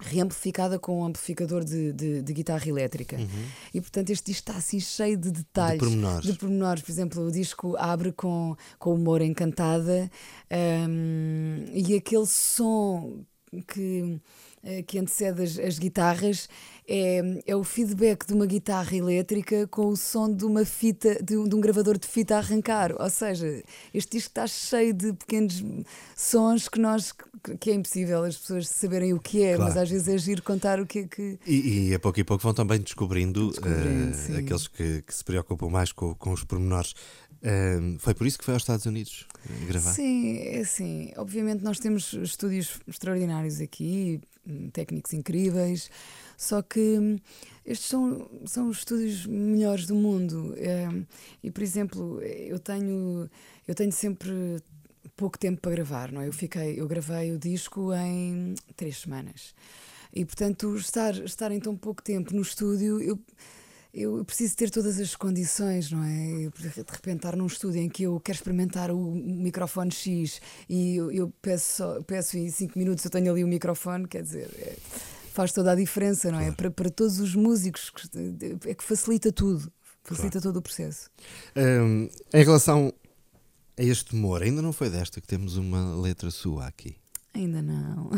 reamplificada 0.00 0.78
com 0.78 1.00
um 1.00 1.04
amplificador 1.04 1.64
de, 1.64 1.92
de, 1.92 2.22
de 2.22 2.32
guitarra 2.32 2.68
elétrica. 2.68 3.16
Uhum. 3.16 3.44
E 3.74 3.80
portanto 3.80 4.10
este 4.10 4.26
disco 4.26 4.48
está 4.48 4.58
assim 4.58 4.78
cheio 4.78 5.16
de 5.16 5.30
detalhes. 5.30 5.80
De 5.80 5.86
pormenores. 5.86 6.26
De 6.26 6.38
pormenores. 6.38 6.82
Por 6.82 6.92
exemplo, 6.92 7.26
o 7.26 7.32
disco 7.32 7.76
abre 7.76 8.12
com, 8.12 8.56
com 8.78 8.94
humor 8.94 9.20
encantada 9.20 10.10
um, 10.88 11.64
e 11.72 11.94
aquele 11.96 12.26
som 12.26 13.24
que, 13.66 14.20
eh, 14.62 14.82
que 14.82 14.98
antecede 14.98 15.42
as, 15.42 15.58
as 15.58 15.78
guitarras 15.78 16.48
é, 16.88 17.42
é 17.46 17.54
o 17.54 17.62
feedback 17.62 18.26
de 18.26 18.32
uma 18.32 18.46
guitarra 18.46 18.96
elétrica 18.96 19.66
com 19.66 19.88
o 19.88 19.96
som 19.96 20.34
de 20.34 20.46
uma 20.46 20.64
fita, 20.64 21.22
de 21.22 21.36
um, 21.36 21.46
de 21.46 21.54
um 21.54 21.60
gravador 21.60 21.98
de 21.98 22.06
fita 22.06 22.36
a 22.36 22.38
arrancar. 22.38 22.94
Ou 22.98 23.10
seja, 23.10 23.62
este 23.92 24.16
disco 24.16 24.30
está 24.30 24.46
cheio 24.46 24.94
de 24.94 25.12
pequenos 25.12 25.62
sons 26.16 26.68
que 26.68 26.80
nós 26.80 27.12
que 27.60 27.70
é 27.70 27.74
impossível 27.74 28.24
as 28.24 28.36
pessoas 28.36 28.68
saberem 28.68 29.12
o 29.12 29.20
que 29.20 29.44
é, 29.44 29.54
claro. 29.54 29.70
mas 29.70 29.76
às 29.76 29.88
vezes 29.88 30.08
é 30.08 30.18
giro 30.18 30.42
contar 30.42 30.80
o 30.80 30.86
que 30.86 31.00
é 31.00 31.04
que. 31.04 31.38
E, 31.46 31.90
e 31.90 31.94
a 31.94 31.98
pouco 31.98 32.18
e 32.18 32.24
pouco 32.24 32.42
vão 32.42 32.54
também 32.54 32.80
descobrindo, 32.80 33.50
descobrindo 33.50 34.16
uh, 34.16 34.38
aqueles 34.38 34.66
que, 34.66 35.02
que, 35.02 35.14
se 35.14 35.22
preocupam 35.22 35.68
mais 35.68 35.92
com, 35.92 36.14
com 36.14 36.32
os 36.32 36.42
pormenores. 36.42 36.94
Uh, 37.40 37.96
foi 38.00 38.14
por 38.14 38.26
isso 38.26 38.38
que 38.38 38.44
foi 38.44 38.54
aos 38.54 38.62
Estados 38.62 38.86
Unidos 38.86 39.26
gravar? 39.68 39.92
Sim, 39.92 40.38
é 40.38 40.60
assim. 40.60 41.12
Obviamente, 41.16 41.62
nós 41.62 41.78
temos 41.78 42.12
estúdios 42.14 42.80
extraordinários 42.88 43.60
aqui, 43.60 44.20
técnicos 44.72 45.12
incríveis. 45.12 45.90
Só 46.38 46.62
que 46.62 46.78
hum, 46.78 47.18
estes 47.66 47.88
são, 47.88 48.30
são 48.46 48.68
os 48.68 48.78
estúdios 48.78 49.26
melhores 49.26 49.86
do 49.86 49.96
mundo. 49.96 50.54
É, 50.56 50.88
e, 51.42 51.50
por 51.50 51.62
exemplo, 51.64 52.22
eu 52.22 52.60
tenho, 52.60 53.28
eu 53.66 53.74
tenho 53.74 53.90
sempre 53.90 54.30
pouco 55.16 55.36
tempo 55.36 55.60
para 55.60 55.72
gravar, 55.72 56.12
não 56.12 56.20
é? 56.20 56.28
Eu, 56.28 56.32
fiquei, 56.32 56.80
eu 56.80 56.86
gravei 56.86 57.32
o 57.32 57.38
disco 57.38 57.92
em 57.92 58.54
três 58.76 58.98
semanas. 58.98 59.52
E, 60.14 60.24
portanto, 60.24 60.76
estar, 60.76 61.12
estar 61.16 61.50
em 61.50 61.58
tão 61.58 61.76
pouco 61.76 62.02
tempo 62.02 62.32
no 62.32 62.40
estúdio, 62.40 63.00
eu 63.02 63.18
eu 63.92 64.22
preciso 64.24 64.54
ter 64.54 64.70
todas 64.70 65.00
as 65.00 65.16
condições, 65.16 65.90
não 65.90 66.04
é? 66.04 66.50
De 66.56 66.68
repente 66.68 67.16
estar 67.16 67.34
num 67.34 67.46
estúdio 67.46 67.80
em 67.80 67.88
que 67.88 68.02
eu 68.04 68.20
quero 68.20 68.36
experimentar 68.36 68.90
o 68.90 69.14
microfone 69.14 69.90
X 69.90 70.40
e 70.68 70.96
eu, 70.96 71.10
eu 71.10 71.32
peço, 71.42 71.82
peço 72.06 72.36
em 72.36 72.50
5 72.50 72.78
minutos 72.78 73.04
eu 73.04 73.10
tenho 73.10 73.32
ali 73.32 73.42
o 73.42 73.48
microfone, 73.48 74.06
quer 74.06 74.22
dizer, 74.22 74.50
é, 74.58 74.76
faz 75.38 75.52
toda 75.52 75.70
a 75.70 75.74
diferença, 75.76 76.32
não 76.32 76.40
é? 76.40 76.46
Claro. 76.46 76.56
Para, 76.56 76.70
para 76.72 76.90
todos 76.90 77.20
os 77.20 77.32
músicos, 77.36 77.92
é 78.66 78.74
que 78.74 78.82
facilita 78.82 79.30
tudo, 79.30 79.72
facilita 80.02 80.40
claro. 80.40 80.48
todo 80.48 80.56
o 80.56 80.62
processo. 80.62 81.08
Um, 81.56 82.10
em 82.34 82.44
relação 82.44 82.92
a 83.78 83.82
este 83.84 84.16
humor, 84.16 84.42
ainda 84.42 84.60
não 84.60 84.72
foi 84.72 84.90
desta 84.90 85.20
que 85.20 85.28
temos 85.28 85.56
uma 85.56 85.94
letra 85.94 86.28
sua 86.32 86.66
aqui? 86.66 86.96
Ainda 87.32 87.62
não. 87.62 88.10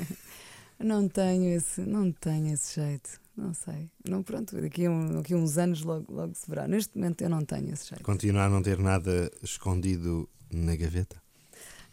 não 0.80 1.06
tenho 1.06 1.54
esse, 1.54 1.82
não 1.82 2.10
tenho 2.12 2.54
esse 2.54 2.80
jeito. 2.80 3.20
Não 3.36 3.52
sei. 3.52 3.90
Não, 4.08 4.22
pronto, 4.22 4.58
daqui 4.58 4.86
a, 4.86 4.90
um, 4.90 5.16
daqui 5.16 5.34
a 5.34 5.36
uns 5.36 5.58
anos 5.58 5.82
logo, 5.82 6.10
logo 6.10 6.34
se 6.34 6.48
verá. 6.48 6.66
Neste 6.66 6.96
momento 6.96 7.20
eu 7.20 7.28
não 7.28 7.44
tenho 7.44 7.70
esse 7.74 7.90
jeito. 7.90 8.02
Continua 8.02 8.44
a 8.44 8.48
não 8.48 8.62
ter 8.62 8.78
nada 8.78 9.30
escondido 9.42 10.26
na 10.50 10.74
gaveta? 10.74 11.20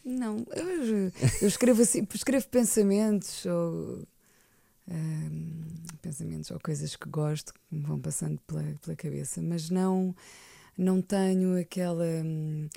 Não, 0.06 0.46
eu, 0.56 1.12
eu 1.42 1.48
escrevo 1.48 1.82
assim, 1.82 2.08
escrevo 2.14 2.48
pensamentos 2.48 3.46
ou 3.46 4.08
pensamentos 6.02 6.52
ou 6.52 6.60
coisas 6.60 6.96
que 6.96 7.10
gosto 7.10 7.54
que 7.54 7.60
me 7.72 7.82
vão 7.82 8.00
passando 8.00 8.40
pela, 8.46 8.64
pela 8.82 8.96
cabeça, 8.96 9.42
mas 9.42 9.70
não, 9.70 10.16
não 10.78 11.02
tenho 11.02 11.60
aquela. 11.60 12.06
Um, 12.06 12.70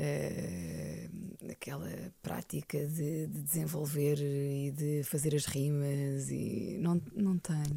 uh, 0.00 1.50
aquela 1.50 1.90
prática 2.22 2.78
de, 2.86 3.26
de, 3.26 3.42
desenvolver 3.42 4.18
e 4.18 4.70
de 4.70 5.02
fazer 5.04 5.34
as 5.34 5.44
rimas 5.44 6.30
e 6.30 6.78
não, 6.80 7.00
não 7.14 7.38
tenho. 7.38 7.76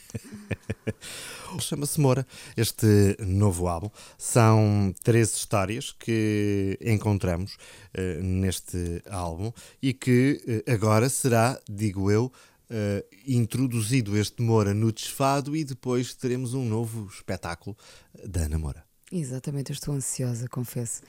Chama-se 1.60 2.00
Moura, 2.00 2.26
este 2.56 3.16
novo 3.20 3.68
álbum. 3.68 3.90
São 4.18 4.94
três 5.02 5.34
histórias 5.36 5.92
que 5.92 6.78
encontramos 6.80 7.54
uh, 7.54 8.22
neste 8.22 9.02
álbum 9.08 9.52
e 9.82 9.92
que 9.92 10.40
uh, 10.66 10.72
agora 10.72 11.08
será, 11.08 11.60
digo 11.68 12.10
eu, 12.10 12.32
Uh, 12.64 13.04
introduzido 13.26 14.16
este 14.16 14.40
Moura 14.40 14.72
no 14.72 14.90
desfado 14.90 15.54
e 15.54 15.64
depois 15.64 16.14
teremos 16.14 16.54
um 16.54 16.64
novo 16.64 17.06
espetáculo 17.12 17.76
da 18.24 18.46
Ana 18.46 18.58
Moura. 18.58 18.93
Exatamente, 19.14 19.70
eu 19.70 19.74
estou 19.74 19.94
ansiosa, 19.94 20.48
confesso. 20.48 21.00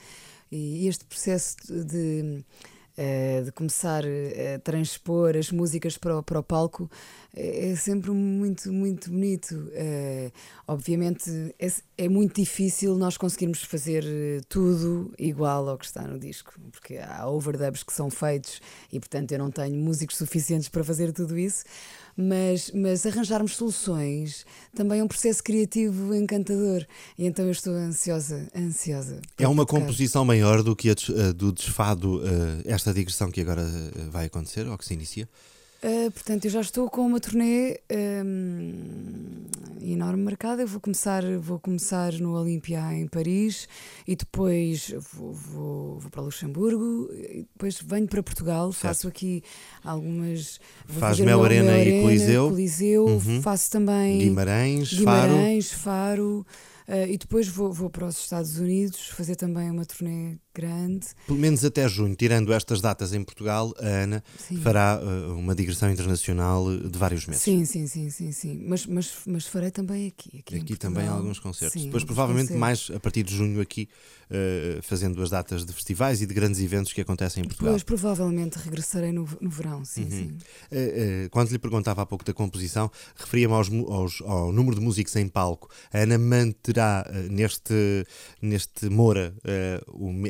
E 0.52 0.88
este 0.88 1.04
processo 1.06 1.58
de 1.84 2.46
de 3.44 3.52
começar 3.52 4.06
a 4.06 4.60
transpor 4.60 5.36
as 5.36 5.52
músicas 5.52 5.98
para 5.98 6.18
o, 6.18 6.24
para 6.24 6.40
o 6.40 6.44
palco 6.44 6.90
é, 7.36 7.72
é 7.72 7.76
sempre 7.76 8.12
muito, 8.12 8.72
muito 8.72 9.12
bonito. 9.12 9.70
Obviamente 10.66 11.54
é, 11.60 11.68
é, 11.98 12.08
muito 12.08 12.40
difícil 12.40 12.96
nós 12.98 13.18
conseguirmos 13.18 13.64
fazer 13.64 14.06
tudo 14.48 15.14
igual 15.20 15.68
ao 15.68 15.78
que 15.78 15.86
está 15.86 16.04
no 16.04 16.18
disco, 16.18 16.54
porque 16.72 16.98
há 16.98 17.28
overdubs 17.28 17.84
que 17.84 17.92
são 17.92 18.10
feitos 18.10 18.62
e, 18.90 18.98
portanto, 18.98 19.34
eu 19.34 19.40
não 19.40 19.52
tenho 19.52 19.76
músicos 19.76 20.16
suficientes 20.16 20.70
para 20.70 20.82
fazer 20.82 21.12
tudo 21.12 21.38
isso 21.38 21.66
mas, 22.18 22.72
mas 22.74 23.06
arranjarmos 23.06 23.56
soluções 23.56 24.46
também 24.76 25.00
é 25.00 25.04
um 25.04 25.08
processo 25.08 25.44
criativo 25.44 26.14
encantador. 26.16 26.86
E 27.18 27.26
então 27.26 27.46
eu 27.46 27.52
estou 27.52 27.74
ansiosa, 27.74 28.48
ansiosa. 28.56 29.20
É 29.38 29.48
uma 29.48 29.66
tocar. 29.66 29.82
composição 29.82 30.24
maior 30.24 30.64
do 30.64 30.76
que 30.76 30.90
a 30.90 31.32
do 31.34 31.52
desfado, 31.52 32.22
eh, 32.26 32.64
esta 32.66 32.94
digressão 32.94 33.30
que 33.30 33.42
agora 33.42 33.62
eh, 33.62 34.10
vai 34.10 34.26
acontecer, 34.26 34.68
ou 34.68 34.78
que 34.78 34.86
se 34.86 34.94
inicia? 34.94 35.28
Uh, 35.84 36.10
portanto, 36.12 36.46
eu 36.46 36.52
já 36.52 36.62
estou 36.62 36.90
com 36.90 37.06
uma 37.06 37.20
turnê 37.20 37.80
um, 38.26 39.46
enorme 39.82 40.24
marcada. 40.24 40.64
Eu 40.64 40.68
vou 40.68 40.82
começar, 40.82 41.24
vou 41.40 41.60
começar 41.60 42.14
no 42.14 42.36
Olímpia 42.36 42.94
em 42.94 43.08
Paris 43.08 43.68
e 44.08 44.16
depois 44.16 44.94
vou, 45.14 45.34
vou, 45.34 46.00
vou, 46.00 46.12
para 46.12 46.22
Luxemburgo. 46.22 47.10
E 47.14 47.46
depois 47.54 47.80
venho 47.82 48.08
para 48.08 48.24
Portugal. 48.24 48.72
Certo. 48.72 48.82
Faço 48.82 49.08
aqui 49.08 49.44
algumas. 49.84 50.60
Faz 50.88 51.20
Mel 51.20 51.44
Arena, 51.44 51.72
Arena 51.74 51.98
e 51.98 52.02
Coliseu. 52.02 52.50
Coliseu. 52.50 53.06
Uhum. 53.06 53.42
Faço 53.42 53.70
também 53.72 54.20
Guimarães, 54.20 54.94
Guimarães 54.94 55.72
Faro. 55.72 56.44
Faro 56.44 56.46
Uh, 56.88 57.10
e 57.10 57.18
depois 57.18 57.48
vou, 57.48 57.74
vou 57.74 57.90
para 57.90 58.06
os 58.06 58.20
Estados 58.20 58.60
Unidos 58.60 59.08
fazer 59.10 59.36
também 59.36 59.72
uma 59.72 59.86
turnê 59.86 60.38
grande. 60.54 61.08
Pelo 61.26 61.38
menos 61.38 61.66
até 61.66 61.88
junho, 61.90 62.16
tirando 62.16 62.54
estas 62.54 62.80
datas 62.80 63.14
em 63.14 63.24
Portugal, 63.24 63.74
a 63.80 63.86
Ana 63.86 64.24
sim. 64.38 64.58
fará 64.58 65.02
uh, 65.02 65.34
uma 65.34 65.54
digressão 65.54 65.92
internacional 65.92 66.66
de 66.78 66.98
vários 66.98 67.26
meses. 67.26 67.42
Sim, 67.42 67.66
sim, 67.66 67.88
sim, 67.88 68.10
sim, 68.10 68.32
sim. 68.32 68.64
Mas, 68.68 68.86
mas, 68.86 69.12
mas 69.26 69.46
farei 69.48 69.72
também 69.72 70.08
aqui. 70.08 70.40
Aqui, 70.40 70.56
aqui 70.58 70.78
também 70.78 71.08
alguns 71.08 71.40
concertos. 71.40 71.82
Sim, 71.82 71.88
Depois, 71.88 72.04
provavelmente, 72.04 72.54
concertos. 72.54 72.88
mais 72.90 72.92
a 72.96 73.00
partir 73.00 73.24
de 73.24 73.36
junho 73.36 73.60
aqui, 73.60 73.90
uh, 74.30 74.82
fazendo 74.84 75.22
as 75.22 75.32
datas 75.32 75.66
de 75.66 75.74
festivais 75.74 76.22
e 76.22 76.26
de 76.28 76.34
grandes 76.34 76.62
eventos 76.62 76.94
que 76.94 77.02
acontecem 77.02 77.44
em 77.44 77.48
Portugal. 77.48 77.74
Depois, 77.74 77.84
provavelmente, 77.84 78.58
regressarei 78.58 79.12
no, 79.12 79.28
no 79.42 79.50
verão, 79.50 79.84
sim, 79.84 80.04
uhum. 80.04 80.10
sim. 80.12 81.30
quando 81.32 81.52
lhe 81.52 81.60
perguntava 81.60 82.04
há 82.04 82.06
pouco 82.06 82.24
da 82.24 82.34
composição, 82.34 82.92
referia-me 83.16 83.56
aos, 83.56 83.70
aos, 83.72 84.22
ao 84.22 84.54
número 84.54 84.76
de 84.76 84.82
músicos 84.82 85.16
em 85.16 85.28
palco. 85.28 85.70
A 85.92 86.00
Ana 86.00 86.18
manterá 86.76 87.06
neste, 87.30 88.06
neste 88.42 88.90
Moura 88.90 89.34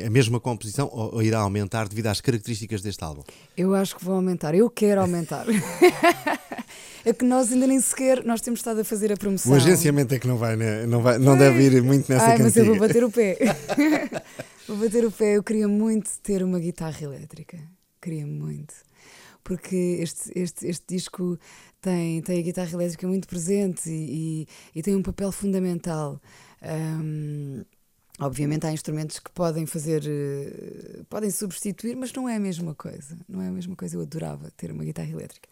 a 0.04 0.10
mesma 0.10 0.38
composição 0.38 0.88
ou, 0.92 1.16
ou, 1.16 1.22
irá 1.22 1.40
aumentar 1.40 1.88
devido 1.88 2.06
às 2.06 2.20
características 2.20 2.80
deste 2.80 3.02
álbum? 3.02 3.22
Eu 3.56 3.74
acho 3.74 3.96
que 3.96 4.04
vou 4.04 4.14
aumentar, 4.14 4.54
eu 4.54 4.70
quero 4.70 5.00
aumentar. 5.00 5.46
é 7.04 7.12
que 7.12 7.24
nós 7.24 7.52
ainda 7.52 7.66
nem 7.66 7.80
sequer 7.80 8.24
nós 8.24 8.40
temos 8.40 8.60
estado 8.60 8.80
a 8.80 8.84
fazer 8.84 9.12
a 9.12 9.16
promoção. 9.16 9.52
O 9.52 9.56
agenciamento 9.56 10.14
é 10.14 10.18
que 10.18 10.28
não 10.28 10.36
vai, 10.36 10.56
né? 10.56 10.86
não, 10.86 11.02
vai, 11.02 11.18
não 11.18 11.36
deve 11.36 11.62
ir 11.62 11.82
muito 11.82 12.10
nessa 12.10 12.26
Ai, 12.26 12.38
Mas 12.38 12.56
eu 12.56 12.64
vou 12.64 12.78
bater 12.78 13.02
o 13.02 13.10
pé. 13.10 13.36
vou 14.68 14.76
bater 14.76 15.04
o 15.04 15.10
pé. 15.10 15.36
Eu 15.36 15.42
queria 15.42 15.68
muito 15.68 16.10
ter 16.22 16.42
uma 16.42 16.58
guitarra 16.58 17.02
elétrica. 17.02 17.58
Queria 18.00 18.26
muito. 18.26 18.74
Porque 19.42 19.98
este, 20.00 20.32
este, 20.34 20.66
este 20.66 20.84
disco 20.88 21.38
tem, 21.86 22.20
tem 22.20 22.38
a 22.40 22.42
guitarra 22.42 22.72
elétrica 22.72 23.06
muito 23.06 23.28
presente 23.28 23.88
e, 23.88 24.46
e, 24.74 24.78
e 24.78 24.82
tem 24.82 24.96
um 24.96 25.02
papel 25.02 25.30
fundamental. 25.30 26.20
Um, 26.62 27.64
Obviamente 28.18 28.66
há 28.66 28.72
instrumentos 28.72 29.18
que 29.18 29.30
podem 29.30 29.66
fazer, 29.66 30.02
uh, 30.02 31.04
podem 31.04 31.30
substituir, 31.30 31.94
mas 31.94 32.10
não 32.14 32.26
é 32.26 32.36
a 32.36 32.40
mesma 32.40 32.74
coisa. 32.74 33.14
Não 33.28 33.42
é 33.42 33.48
a 33.48 33.50
mesma 33.50 33.76
coisa. 33.76 33.94
Eu 33.94 34.00
adorava 34.00 34.50
ter 34.56 34.72
uma 34.72 34.82
guitarra 34.82 35.10
elétrica. 35.10 35.46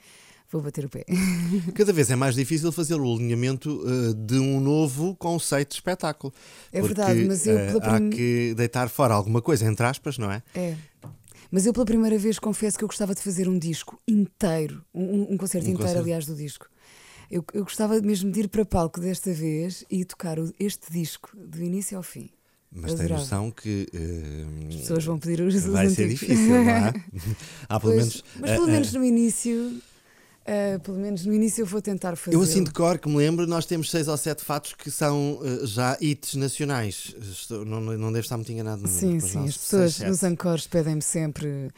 Vou 0.50 0.62
bater 0.62 0.86
o 0.86 0.88
pé. 0.88 1.04
Cada 1.76 1.92
vez 1.92 2.10
é 2.10 2.16
mais 2.16 2.34
difícil 2.34 2.72
fazer 2.72 2.94
o 2.94 3.14
alinhamento 3.14 3.68
uh, 3.70 4.14
de 4.14 4.38
um 4.38 4.60
novo 4.60 5.14
conceito 5.16 5.70
de 5.70 5.74
espetáculo. 5.74 6.32
É 6.72 6.80
porque, 6.80 6.94
verdade, 6.94 7.24
mas 7.26 7.46
eu. 7.46 7.54
Uh, 7.54 7.80
há 7.82 8.00
que 8.00 8.54
deitar 8.56 8.88
fora 8.88 9.12
alguma 9.12 9.42
coisa, 9.42 9.66
entre 9.66 9.84
aspas, 9.84 10.16
não 10.16 10.32
é? 10.32 10.42
É. 10.54 10.74
Mas 11.50 11.66
eu 11.66 11.72
pela 11.72 11.84
primeira 11.84 12.18
vez 12.18 12.38
confesso 12.38 12.78
que 12.78 12.84
eu 12.84 12.88
gostava 12.88 13.14
de 13.14 13.20
fazer 13.20 13.48
um 13.48 13.58
disco 13.58 14.00
inteiro, 14.06 14.84
um, 14.94 15.32
um 15.32 15.36
concerto 15.36 15.66
um 15.66 15.70
inteiro, 15.70 15.78
concerto. 15.78 16.00
aliás, 16.00 16.26
do 16.26 16.34
disco. 16.34 16.68
Eu, 17.30 17.44
eu 17.52 17.64
gostava 17.64 18.00
mesmo 18.00 18.30
de 18.30 18.40
ir 18.40 18.48
para 18.48 18.64
palco 18.64 19.00
desta 19.00 19.32
vez 19.32 19.84
e 19.90 20.04
tocar 20.04 20.36
este 20.58 20.92
disco 20.92 21.36
do 21.36 21.62
início 21.62 21.96
ao 21.96 22.02
fim. 22.02 22.30
Mas 22.70 22.94
tem 22.94 23.08
noção 23.08 23.52
que 23.52 23.86
uh, 23.94 24.68
as 24.68 24.74
pessoas 24.76 25.04
vão 25.04 25.18
pedir 25.18 25.40
os 25.40 25.54
Vai 25.66 25.88
ser 25.88 26.08
difícil, 26.08 26.64
não 26.64 26.70
é? 26.70 26.92
Há 27.68 27.78
pelo 27.78 27.92
pois, 27.92 27.96
menos. 27.96 28.24
Mas 28.40 28.50
pelo 28.50 28.64
uh, 28.64 28.70
menos 28.70 28.92
no 28.92 29.04
início. 29.04 29.80
Uh, 30.46 30.78
pelo 30.80 30.98
menos 30.98 31.24
no 31.24 31.32
início 31.32 31.62
eu 31.62 31.66
vou 31.66 31.80
tentar 31.80 32.16
fazer. 32.16 32.36
Eu 32.36 32.42
assim 32.42 32.62
de 32.62 32.70
cor 32.70 32.98
que 32.98 33.08
me 33.08 33.16
lembro, 33.16 33.46
nós 33.46 33.64
temos 33.64 33.90
seis 33.90 34.08
ou 34.08 34.16
sete 34.16 34.44
fatos 34.44 34.74
que 34.74 34.90
são 34.90 35.38
uh, 35.40 35.66
já 35.66 35.96
hits 35.98 36.34
nacionais. 36.34 37.14
Estou, 37.18 37.64
não, 37.64 37.80
não 37.80 38.12
devo 38.12 38.20
estar 38.20 38.36
muito 38.36 38.52
enganado. 38.52 38.86
Sim, 38.86 39.18
sim. 39.20 39.48
As 39.48 39.56
pessoas 39.56 39.94
seis, 39.94 40.08
nos 40.08 40.22
ancores 40.22 40.66
pedem-me 40.66 41.00
sempre 41.00 41.70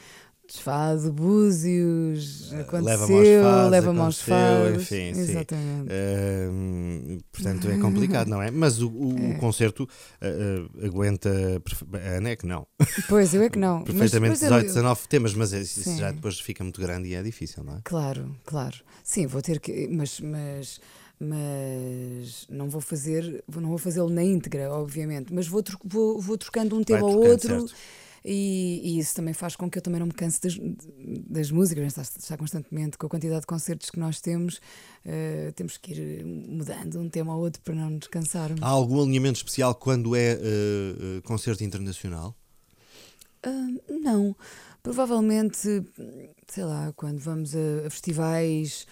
desfado, 0.47 1.11
búzios, 1.11 2.51
eh, 2.53 2.61
aconteceu, 2.61 3.69
leva-me 3.69 3.99
aos 3.99 4.21
fados. 4.21 4.83
Enfim, 4.83 5.09
Exatamente. 5.09 5.91
Uh, 5.91 7.23
portanto, 7.31 7.69
é 7.69 7.77
complicado, 7.77 8.29
não 8.29 8.41
é? 8.41 8.49
Mas 8.49 8.81
o, 8.81 8.89
o, 8.89 9.15
é. 9.19 9.35
o 9.35 9.39
concerto 9.39 9.83
uh, 9.83 10.85
aguenta. 10.85 11.29
A 11.93 12.17
Ana 12.17 12.29
é 12.29 12.35
que 12.35 12.47
não. 12.47 12.65
Pois, 13.09 13.33
eu 13.33 13.43
é 13.43 13.49
que 13.49 13.59
não. 13.59 13.83
Perfeitamente 13.85 14.31
mas, 14.31 14.39
18, 14.39 14.65
19 14.67 15.07
temas, 15.07 15.33
mas 15.33 15.53
é, 15.53 15.59
isso 15.59 15.97
já 15.97 16.11
depois 16.11 16.39
fica 16.39 16.63
muito 16.63 16.79
grande 16.79 17.09
e 17.09 17.15
é 17.15 17.21
difícil, 17.21 17.63
não 17.63 17.75
é? 17.75 17.81
Claro, 17.83 18.35
claro. 18.45 18.77
Sim, 19.03 19.27
vou 19.27 19.41
ter 19.41 19.59
que. 19.59 19.87
Mas. 19.87 20.19
mas 20.19 20.79
mas 21.19 22.45
não 22.47 22.69
vou 22.69 22.79
fazer, 22.79 23.43
não 23.51 23.69
vou 23.69 23.79
fazê-lo 23.79 24.07
na 24.07 24.23
íntegra, 24.23 24.71
obviamente, 24.71 25.33
mas 25.33 25.47
vou, 25.47 25.63
vou, 25.83 26.21
vou 26.21 26.37
trocando 26.37 26.77
um 26.77 26.83
tema 26.83 27.07
ao 27.07 27.17
outro. 27.17 27.67
Certo 27.67 27.73
e, 28.23 28.81
e, 28.83 28.99
isso 28.99 29.15
também 29.15 29.33
faz 29.33 29.55
com 29.55 29.69
que 29.69 29.77
eu 29.77 29.81
também 29.81 29.99
não 29.99 30.07
me 30.07 30.13
canse 30.13 30.41
das, 30.41 30.57
das 31.29 31.51
músicas, 31.51 31.85
está, 31.85 32.01
está 32.01 32.37
constantemente 32.37 32.97
com 32.97 33.07
a 33.07 33.09
quantidade 33.09 33.41
de 33.41 33.47
concertos 33.47 33.89
que 33.89 33.99
nós 33.99 34.19
temos, 34.19 34.57
uh, 35.05 35.51
temos 35.55 35.77
que 35.77 35.93
ir 35.93 36.25
mudando 36.25 36.99
um 36.99 37.09
tema 37.09 37.33
ao 37.33 37.39
outro 37.39 37.61
para 37.61 37.75
não 37.75 37.91
nos 37.91 38.07
cansarmos. 38.07 38.61
Há 38.61 38.67
algum 38.67 39.01
alinhamento 39.01 39.37
especial 39.37 39.75
quando 39.75 40.15
é 40.15 40.35
uh, 40.35 41.21
concerto 41.23 41.63
internacional? 41.63 42.35
Uh, 43.45 43.99
não, 44.01 44.35
provavelmente, 44.81 45.83
sei 46.47 46.63
lá, 46.63 46.91
quando 46.95 47.19
vamos 47.19 47.55
a, 47.55 47.87
a 47.87 47.89
festivais, 47.89 48.87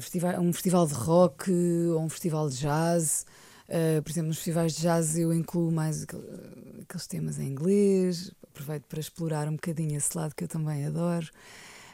festival, 0.00 0.40
um 0.40 0.52
festival 0.52 0.86
de 0.86 0.94
rock 0.94 1.50
ou 1.50 2.00
um 2.00 2.08
festival 2.08 2.48
de 2.48 2.56
jazz. 2.58 3.24
Uh, 3.72 4.02
por 4.02 4.10
exemplo, 4.10 4.28
nos 4.28 4.36
festivais 4.36 4.74
de 4.74 4.82
jazz 4.82 5.16
eu 5.16 5.32
incluo 5.32 5.72
mais 5.72 6.02
aqueles 6.02 7.06
temas 7.06 7.38
em 7.38 7.46
inglês, 7.48 8.30
aproveito 8.46 8.84
para 8.84 9.00
explorar 9.00 9.48
um 9.48 9.52
bocadinho 9.52 9.96
esse 9.96 10.14
lado 10.14 10.34
que 10.34 10.44
eu 10.44 10.48
também 10.48 10.84
adoro. 10.84 11.26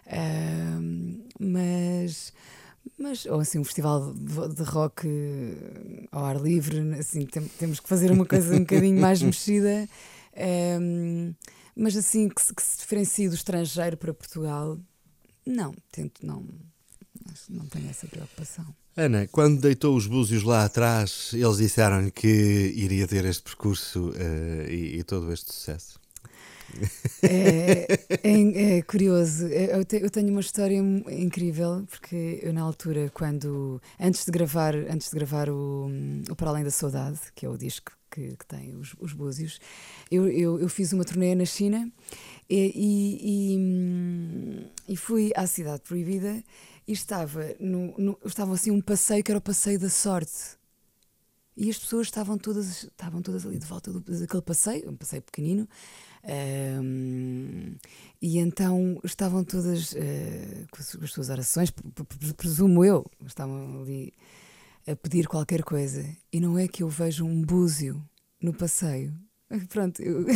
Uh, 0.07 1.23
mas 1.39 2.33
mas 2.99 3.27
ou 3.27 3.39
assim 3.39 3.59
um 3.59 3.65
festival 3.65 4.13
de 4.15 4.63
rock 4.63 5.07
ao 6.11 6.25
ar 6.25 6.41
livre 6.41 6.79
assim 6.99 7.27
tem, 7.27 7.47
temos 7.47 7.79
que 7.79 7.89
fazer 7.89 8.11
uma 8.11 8.25
coisa 8.25 8.57
um 8.57 8.61
bocadinho 8.61 8.99
mais 8.99 9.21
mexida 9.23 9.87
um, 10.81 11.35
mas 11.77 11.95
assim 11.95 12.31
que 12.31 12.41
se, 12.41 12.55
que 12.55 12.63
se 12.63 12.79
diferencie 12.79 13.29
do 13.29 13.35
estrangeiro 13.35 13.99
para 13.99 14.15
Portugal 14.15 14.79
não 15.47 15.75
tento 15.93 16.27
não 16.27 16.49
não 17.51 17.67
tenho 17.67 17.91
essa 17.91 18.07
preocupação 18.07 18.75
Ana, 18.99 19.29
quando 19.31 19.61
deitou 19.61 19.97
os 19.97 20.09
búzios 20.09 20.43
lá 20.43 20.65
atrás, 20.65 21.31
eles 21.33 21.59
disseram 21.59 22.11
que 22.11 22.27
iria 22.75 23.07
ter 23.07 23.25
este 23.27 23.45
percurso 23.45 24.09
uh, 24.09 24.69
e, 24.69 24.99
e 24.99 25.05
todo 25.05 25.33
este 25.33 25.55
sucesso. 25.55 26.01
É, 27.23 27.87
é, 28.25 28.79
é 28.79 28.83
curioso. 28.83 29.47
É, 29.47 29.77
eu, 29.77 29.85
te, 29.85 30.03
eu, 30.03 30.11
tenho 30.11 30.31
uma 30.31 30.41
história 30.41 30.79
incrível 31.11 31.87
porque 31.89 32.41
eu 32.43 32.53
na 32.53 32.63
altura, 32.63 33.09
quando 33.15 33.81
antes 34.01 34.25
de 34.25 34.33
gravar, 34.33 34.75
antes 34.75 35.11
de 35.11 35.15
gravar 35.15 35.49
o, 35.49 35.89
o 36.29 36.35
Para 36.35 36.51
Além 36.51 36.65
da 36.65 36.71
Saudade, 36.73 37.21
que 37.37 37.47
é 37.47 37.49
o 37.49 37.57
disco 37.57 37.93
que, 38.11 38.37
que 38.37 38.47
tem 38.47 38.75
os, 38.75 38.97
os 38.99 39.13
búzios, 39.13 39.61
eu, 40.11 40.27
eu, 40.29 40.59
eu, 40.59 40.69
fiz 40.69 40.93
uma 40.93 41.05
turnê 41.05 41.37
na 41.37 41.45
China 41.45 41.89
e, 42.51 43.55
e, 43.55 44.93
e, 44.93 44.97
fui 44.97 45.31
à 45.37 45.47
Cidade 45.47 45.83
Proibida 45.83 46.43
e 46.89 46.93
estava 46.93 47.55
no, 47.61 47.95
no, 47.99 48.19
estava 48.25 48.55
assim 48.55 48.71
um 48.71 48.81
passeio 48.81 49.23
que 49.23 49.31
era 49.31 49.39
o 49.39 49.43
passeio 49.43 49.79
da 49.79 49.91
sorte. 49.91 50.57
E 51.55 51.69
as 51.69 51.77
pessoas 51.77 52.07
estavam 52.07 52.39
todas, 52.39 52.85
estavam 52.85 53.21
todas 53.21 53.45
ali 53.45 53.59
de 53.59 53.67
volta 53.67 53.93
do, 53.93 54.01
daquele 54.01 54.43
passeio, 54.43 54.91
um 54.91 54.97
passeio 54.97 55.21
pequenino, 55.21 55.69
um, 56.83 57.75
e 58.23 58.39
então 58.39 58.99
estavam 59.05 59.45
todas 59.45 59.93
uh, 59.93 59.97
com 60.71 61.05
as 61.05 61.11
suas 61.11 61.29
orações, 61.29 61.71
presumo 62.37 62.85
eu, 62.85 63.05
estavam 63.27 63.83
ali 63.83 64.15
a 64.87 64.97
pedir 64.97 65.27
qualquer 65.27 65.63
coisa. 65.63 66.09
E 66.33 66.41
não 66.41 66.57
é 66.57 66.69
que 66.69 66.83
eu 66.83 66.89
vejo 66.89 67.27
um 67.27 67.43
búzio 67.43 68.03
no 68.41 68.55
passeio 68.55 69.13
Pronto, 69.69 70.03
eu, 70.03 70.27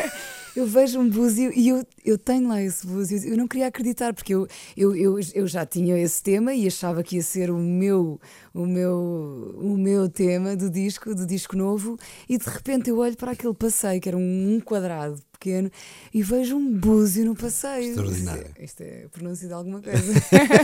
eu 0.56 0.66
vejo 0.66 0.98
um 0.98 1.08
búzio 1.08 1.52
e 1.54 1.68
eu, 1.68 1.86
eu 2.04 2.16
tenho 2.16 2.48
lá 2.48 2.62
esse 2.62 2.86
búzio. 2.86 3.18
Eu 3.28 3.36
não 3.36 3.46
queria 3.46 3.66
acreditar, 3.66 4.14
porque 4.14 4.34
eu, 4.34 4.46
eu, 4.76 4.96
eu, 4.96 5.20
eu 5.34 5.46
já 5.46 5.66
tinha 5.66 5.98
esse 5.98 6.22
tema 6.22 6.54
e 6.54 6.66
achava 6.66 7.02
que 7.02 7.16
ia 7.16 7.22
ser 7.22 7.50
o 7.50 7.58
meu, 7.58 8.20
o, 8.54 8.66
meu, 8.66 9.54
o 9.58 9.76
meu 9.76 10.08
tema 10.08 10.56
do 10.56 10.70
disco, 10.70 11.14
do 11.14 11.26
disco 11.26 11.56
novo, 11.56 11.98
e 12.28 12.38
de 12.38 12.48
repente 12.48 12.88
eu 12.88 12.98
olho 12.98 13.16
para 13.16 13.32
aquele 13.32 13.54
passeio, 13.54 14.00
que 14.00 14.08
era 14.08 14.16
um, 14.16 14.54
um 14.54 14.60
quadrado 14.60 15.20
pequeno, 15.32 15.70
e 16.14 16.22
vejo 16.22 16.56
um 16.56 16.72
búzio 16.78 17.26
no 17.26 17.34
passeio. 17.34 17.90
Extraordinário. 17.90 18.46
Isto, 18.46 18.62
isto 18.62 18.80
é 18.82 19.08
pronúncio 19.12 19.48
de 19.48 19.54
alguma 19.54 19.82
coisa. 19.82 20.12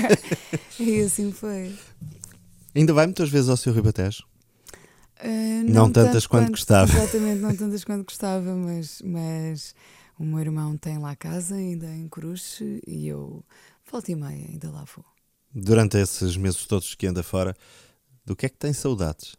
e 0.80 1.00
assim 1.02 1.30
foi. 1.30 1.74
Ainda 2.74 2.94
vai 2.94 3.06
muitas 3.06 3.28
vezes 3.28 3.50
ao 3.50 3.56
seu 3.56 3.72
Ribatejo? 3.72 4.24
Uh, 5.22 5.64
não, 5.64 5.86
não 5.86 5.92
tantas 5.92 6.26
quanto, 6.26 6.42
quanto 6.42 6.50
gostava. 6.50 6.92
Exatamente, 6.92 7.40
não 7.40 7.56
tantas 7.56 7.84
quanto 7.84 8.04
gostava, 8.04 8.54
mas, 8.54 9.02
mas 9.04 9.74
o 10.18 10.24
meu 10.24 10.40
irmão 10.40 10.76
tem 10.76 10.98
lá 10.98 11.16
casa, 11.16 11.56
ainda 11.56 11.86
em 11.86 12.08
Coruche, 12.08 12.80
e 12.86 13.08
eu 13.08 13.44
volta 13.90 14.12
e 14.12 14.16
meia 14.16 14.48
ainda 14.48 14.70
lá 14.70 14.84
vou. 14.94 15.04
Durante 15.54 15.96
esses 15.96 16.36
meses 16.36 16.66
todos 16.66 16.94
que 16.94 17.06
anda 17.06 17.22
fora, 17.22 17.56
do 18.24 18.36
que 18.36 18.46
é 18.46 18.48
que 18.48 18.58
tem 18.58 18.72
saudades? 18.72 19.36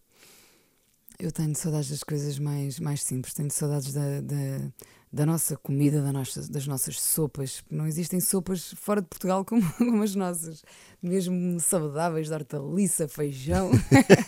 Eu 1.19 1.31
tenho 1.31 1.55
saudades 1.55 1.89
das 1.89 2.03
coisas 2.03 2.39
mais, 2.39 2.79
mais 2.79 3.03
simples, 3.03 3.33
tenho 3.33 3.51
saudades 3.51 3.93
da, 3.93 4.21
da, 4.21 4.71
da 5.11 5.25
nossa 5.25 5.57
comida, 5.57 6.01
da 6.01 6.13
nossa, 6.13 6.49
das 6.51 6.67
nossas 6.67 7.01
sopas. 7.01 7.63
Não 7.69 7.87
existem 7.87 8.19
sopas 8.19 8.73
fora 8.77 9.01
de 9.01 9.07
Portugal 9.07 9.43
como, 9.43 9.61
como 9.77 10.03
as 10.03 10.13
nossas, 10.15 10.63
mesmo 11.01 11.59
saudáveis, 11.59 12.27
de 12.27 12.33
hortaliça, 12.33 13.07
feijão. 13.07 13.71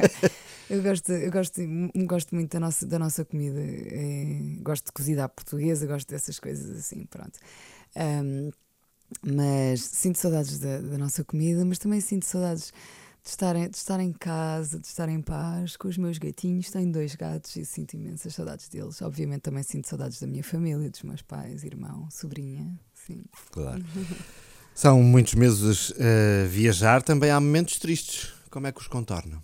eu 0.70 0.82
gosto, 0.82 1.12
eu 1.12 1.32
gosto, 1.32 1.62
gosto 2.08 2.36
muito 2.36 2.52
da 2.52 2.60
nossa, 2.60 2.86
da 2.86 2.98
nossa 2.98 3.24
comida. 3.24 3.60
É, 3.60 4.60
gosto 4.62 4.86
de 4.86 4.91
cozida 4.91 5.26
à 5.26 5.30
portuguesa, 5.30 5.86
gosto 5.86 6.10
dessas 6.10 6.39
coisas 6.39 6.76
assim, 6.78 7.06
pronto. 7.06 7.39
Um, 7.96 8.52
mas 9.22 9.82
sinto 9.82 10.17
saudades 10.17 10.58
da, 10.60 10.80
da 10.80 10.98
nossa 10.98 11.24
comida, 11.24 11.63
mas 11.65 11.78
também 11.78 12.00
sinto 12.00 12.26
saudades 12.26 12.74
de 13.24 13.30
estar, 13.30 13.54
de 13.54 13.78
estar 13.78 14.00
em 14.00 14.12
casa, 14.12 14.80
de 14.80 14.88
estar 14.88 15.08
em 15.08 15.22
paz 15.22 15.78
com 15.78 15.88
os 15.88 15.98
meus 15.98 16.18
gatinhos. 16.18 16.72
Tenho 16.72 16.92
dois 16.92 17.16
gatos 17.16 17.56
e 17.56 17.66
sinto 17.66 17.94
imensas 17.94 18.34
saudades 18.34 18.68
deles. 18.68 19.02
Obviamente 19.02 19.42
também 19.42 19.64
sinto 19.64 19.88
saudades 19.88 20.20
da 20.20 20.26
minha 20.26 20.44
família, 20.44 20.90
dos 20.90 21.04
meus 21.04 21.22
pais, 21.22 21.64
irmão, 21.64 22.08
sobrinha. 22.10 22.80
Sim. 22.94 23.24
Claro. 23.52 23.84
São 24.74 25.04
muitos 25.04 25.36
meses 25.36 25.92
a 25.92 26.46
uh, 26.46 26.50
viajar, 26.50 27.04
também 27.04 27.30
há 27.30 27.40
momentos 27.40 27.78
tristes. 27.78 28.34
Como 28.50 28.66
é 28.66 28.72
que 28.72 28.80
os 28.80 28.88
contornam? 28.88 29.42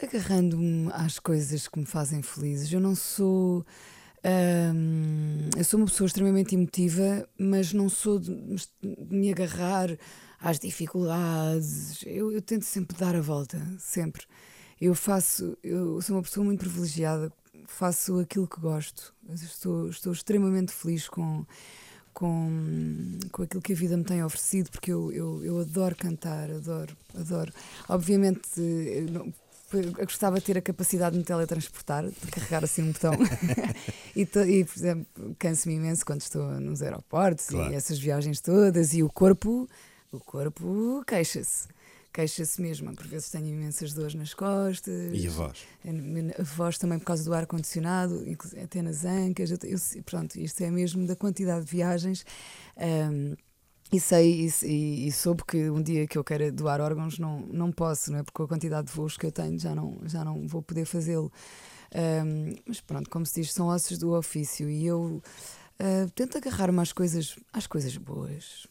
Agarrando-me 0.00 0.90
às 0.92 1.18
coisas 1.18 1.68
que 1.68 1.78
me 1.78 1.84
fazem 1.84 2.22
felizes. 2.22 2.72
Eu 2.72 2.80
não 2.80 2.94
sou. 2.94 3.66
eu 5.56 5.64
sou 5.64 5.78
uma 5.78 5.86
pessoa 5.86 6.06
extremamente 6.06 6.54
emotiva, 6.54 7.28
mas 7.38 7.72
não 7.72 7.88
sou 7.88 8.18
de, 8.18 8.30
de 8.30 9.14
me 9.14 9.30
agarrar 9.30 9.90
às 10.40 10.58
dificuldades. 10.58 12.02
Eu, 12.06 12.32
eu, 12.32 12.40
tento 12.40 12.64
sempre 12.64 12.96
dar 12.96 13.14
a 13.14 13.20
volta, 13.20 13.60
sempre. 13.78 14.24
Eu 14.80 14.94
faço, 14.94 15.56
eu 15.62 16.00
sou 16.00 16.16
uma 16.16 16.22
pessoa 16.22 16.44
muito 16.44 16.60
privilegiada, 16.60 17.32
faço 17.66 18.20
aquilo 18.20 18.46
que 18.46 18.60
gosto. 18.60 19.14
Estou, 19.30 19.88
estou 19.88 20.12
extremamente 20.12 20.72
feliz 20.72 21.08
com, 21.08 21.44
com, 22.14 23.18
com 23.32 23.42
aquilo 23.42 23.62
que 23.62 23.72
a 23.72 23.76
vida 23.76 23.96
me 23.96 24.04
tem 24.04 24.22
oferecido, 24.22 24.70
porque 24.70 24.92
eu, 24.92 25.12
eu, 25.12 25.44
eu 25.44 25.60
adoro 25.60 25.96
cantar, 25.96 26.50
adoro, 26.50 26.96
adoro. 27.14 27.52
Obviamente, 27.88 28.48
eu, 28.56 29.32
eu 29.72 29.92
gostava 29.92 30.38
de 30.38 30.46
ter 30.46 30.56
a 30.56 30.62
capacidade 30.62 31.12
de 31.12 31.18
me 31.18 31.24
teletransportar, 31.24 32.06
de 32.06 32.30
carregar 32.30 32.64
assim 32.64 32.82
um 32.82 32.92
botão. 32.92 33.12
e, 34.16 34.22
e, 34.22 34.64
por 34.64 34.78
exemplo, 34.78 35.06
canso-me 35.38 35.74
imenso 35.74 36.06
quando 36.06 36.22
estou 36.22 36.48
nos 36.60 36.82
aeroportos 36.82 37.48
claro. 37.48 37.72
e 37.72 37.74
essas 37.74 37.98
viagens 37.98 38.40
todas, 38.40 38.94
e 38.94 39.02
o 39.02 39.10
corpo 39.10 39.68
o 40.12 40.20
corpo 40.20 41.02
queixa-se. 41.06 41.68
Queixa-se 42.12 42.60
mesmo. 42.60 42.94
Por 42.94 43.06
vezes 43.06 43.30
tenho 43.30 43.46
imensas 43.46 43.92
dores 43.92 44.14
nas 44.14 44.34
costas. 44.34 45.12
E 45.12 45.26
a 45.26 45.30
voz? 45.30 45.58
A, 46.38 46.42
voz 46.42 46.78
também 46.78 46.98
por 46.98 47.04
causa 47.04 47.24
do 47.24 47.34
ar-condicionado, 47.34 48.24
até 48.62 48.82
nas 48.82 49.04
ancas. 49.04 49.50
Eu, 49.50 49.58
eu, 49.62 49.78
pronto, 50.04 50.36
isto 50.36 50.62
é 50.62 50.70
mesmo 50.70 51.06
da 51.06 51.14
quantidade 51.14 51.64
de 51.64 51.70
viagens. 51.70 52.24
Um, 52.76 53.36
e 53.90 53.98
sei 53.98 54.46
e, 54.46 54.66
e, 54.66 55.08
e, 55.08 55.12
soube 55.12 55.42
que 55.46 55.70
um 55.70 55.82
dia 55.82 56.06
que 56.06 56.18
eu 56.18 56.24
queira 56.24 56.52
doar 56.52 56.80
órgãos 56.80 57.18
não, 57.18 57.40
não 57.40 57.72
posso, 57.72 58.12
não 58.12 58.18
é? 58.18 58.22
Porque 58.22 58.42
a 58.42 58.46
quantidade 58.46 58.88
de 58.88 58.92
voos 58.92 59.16
que 59.16 59.24
eu 59.24 59.32
tenho 59.32 59.58
já 59.58 59.74
não, 59.74 59.98
já 60.04 60.24
não 60.24 60.46
vou 60.46 60.62
poder 60.62 60.84
fazê-lo. 60.84 61.32
Um, 61.94 62.54
mas 62.66 62.80
pronto, 62.82 63.08
como 63.08 63.24
se 63.24 63.40
diz, 63.40 63.52
são 63.52 63.68
ossos 63.68 63.96
do 63.96 64.12
ofício 64.12 64.68
e 64.68 64.86
eu 64.86 65.22
uh, 65.80 66.10
tento 66.14 66.36
agarrar-me 66.36 66.80
às 66.80 66.92
coisas, 66.92 67.38
às 67.50 67.66
coisas 67.66 67.96
boas. 67.96 68.66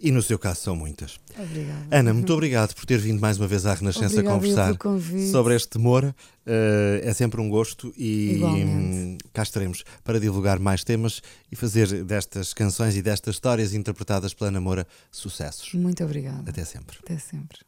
E 0.00 0.10
no 0.10 0.22
seu 0.22 0.38
caso 0.38 0.60
são 0.60 0.76
muitas. 0.76 1.18
Obrigada. 1.38 1.86
Ana, 1.90 2.12
muito 2.12 2.32
obrigado 2.32 2.74
por 2.74 2.84
ter 2.84 2.98
vindo 2.98 3.20
mais 3.20 3.38
uma 3.38 3.46
vez 3.46 3.64
à 3.64 3.74
Renascença 3.74 4.20
Obrigada 4.20 4.76
conversar 4.76 5.30
sobre 5.30 5.54
este 5.54 5.68
temor. 5.68 6.04
Uh, 6.04 7.00
é 7.02 7.12
sempre 7.14 7.40
um 7.40 7.48
gosto 7.48 7.94
e 7.96 8.40
hum, 8.42 9.16
cá 9.32 9.42
estaremos 9.42 9.82
para 10.02 10.20
divulgar 10.20 10.58
mais 10.58 10.84
temas 10.84 11.22
e 11.50 11.56
fazer 11.56 12.04
destas 12.04 12.52
canções 12.52 12.96
e 12.96 13.02
destas 13.02 13.36
histórias 13.36 13.72
interpretadas 13.72 14.34
pela 14.34 14.50
Namora 14.50 14.86
sucessos. 15.10 15.72
Muito 15.72 16.04
obrigada. 16.04 16.50
Até 16.50 16.64
sempre. 16.64 16.98
Até 17.02 17.18
sempre. 17.18 17.58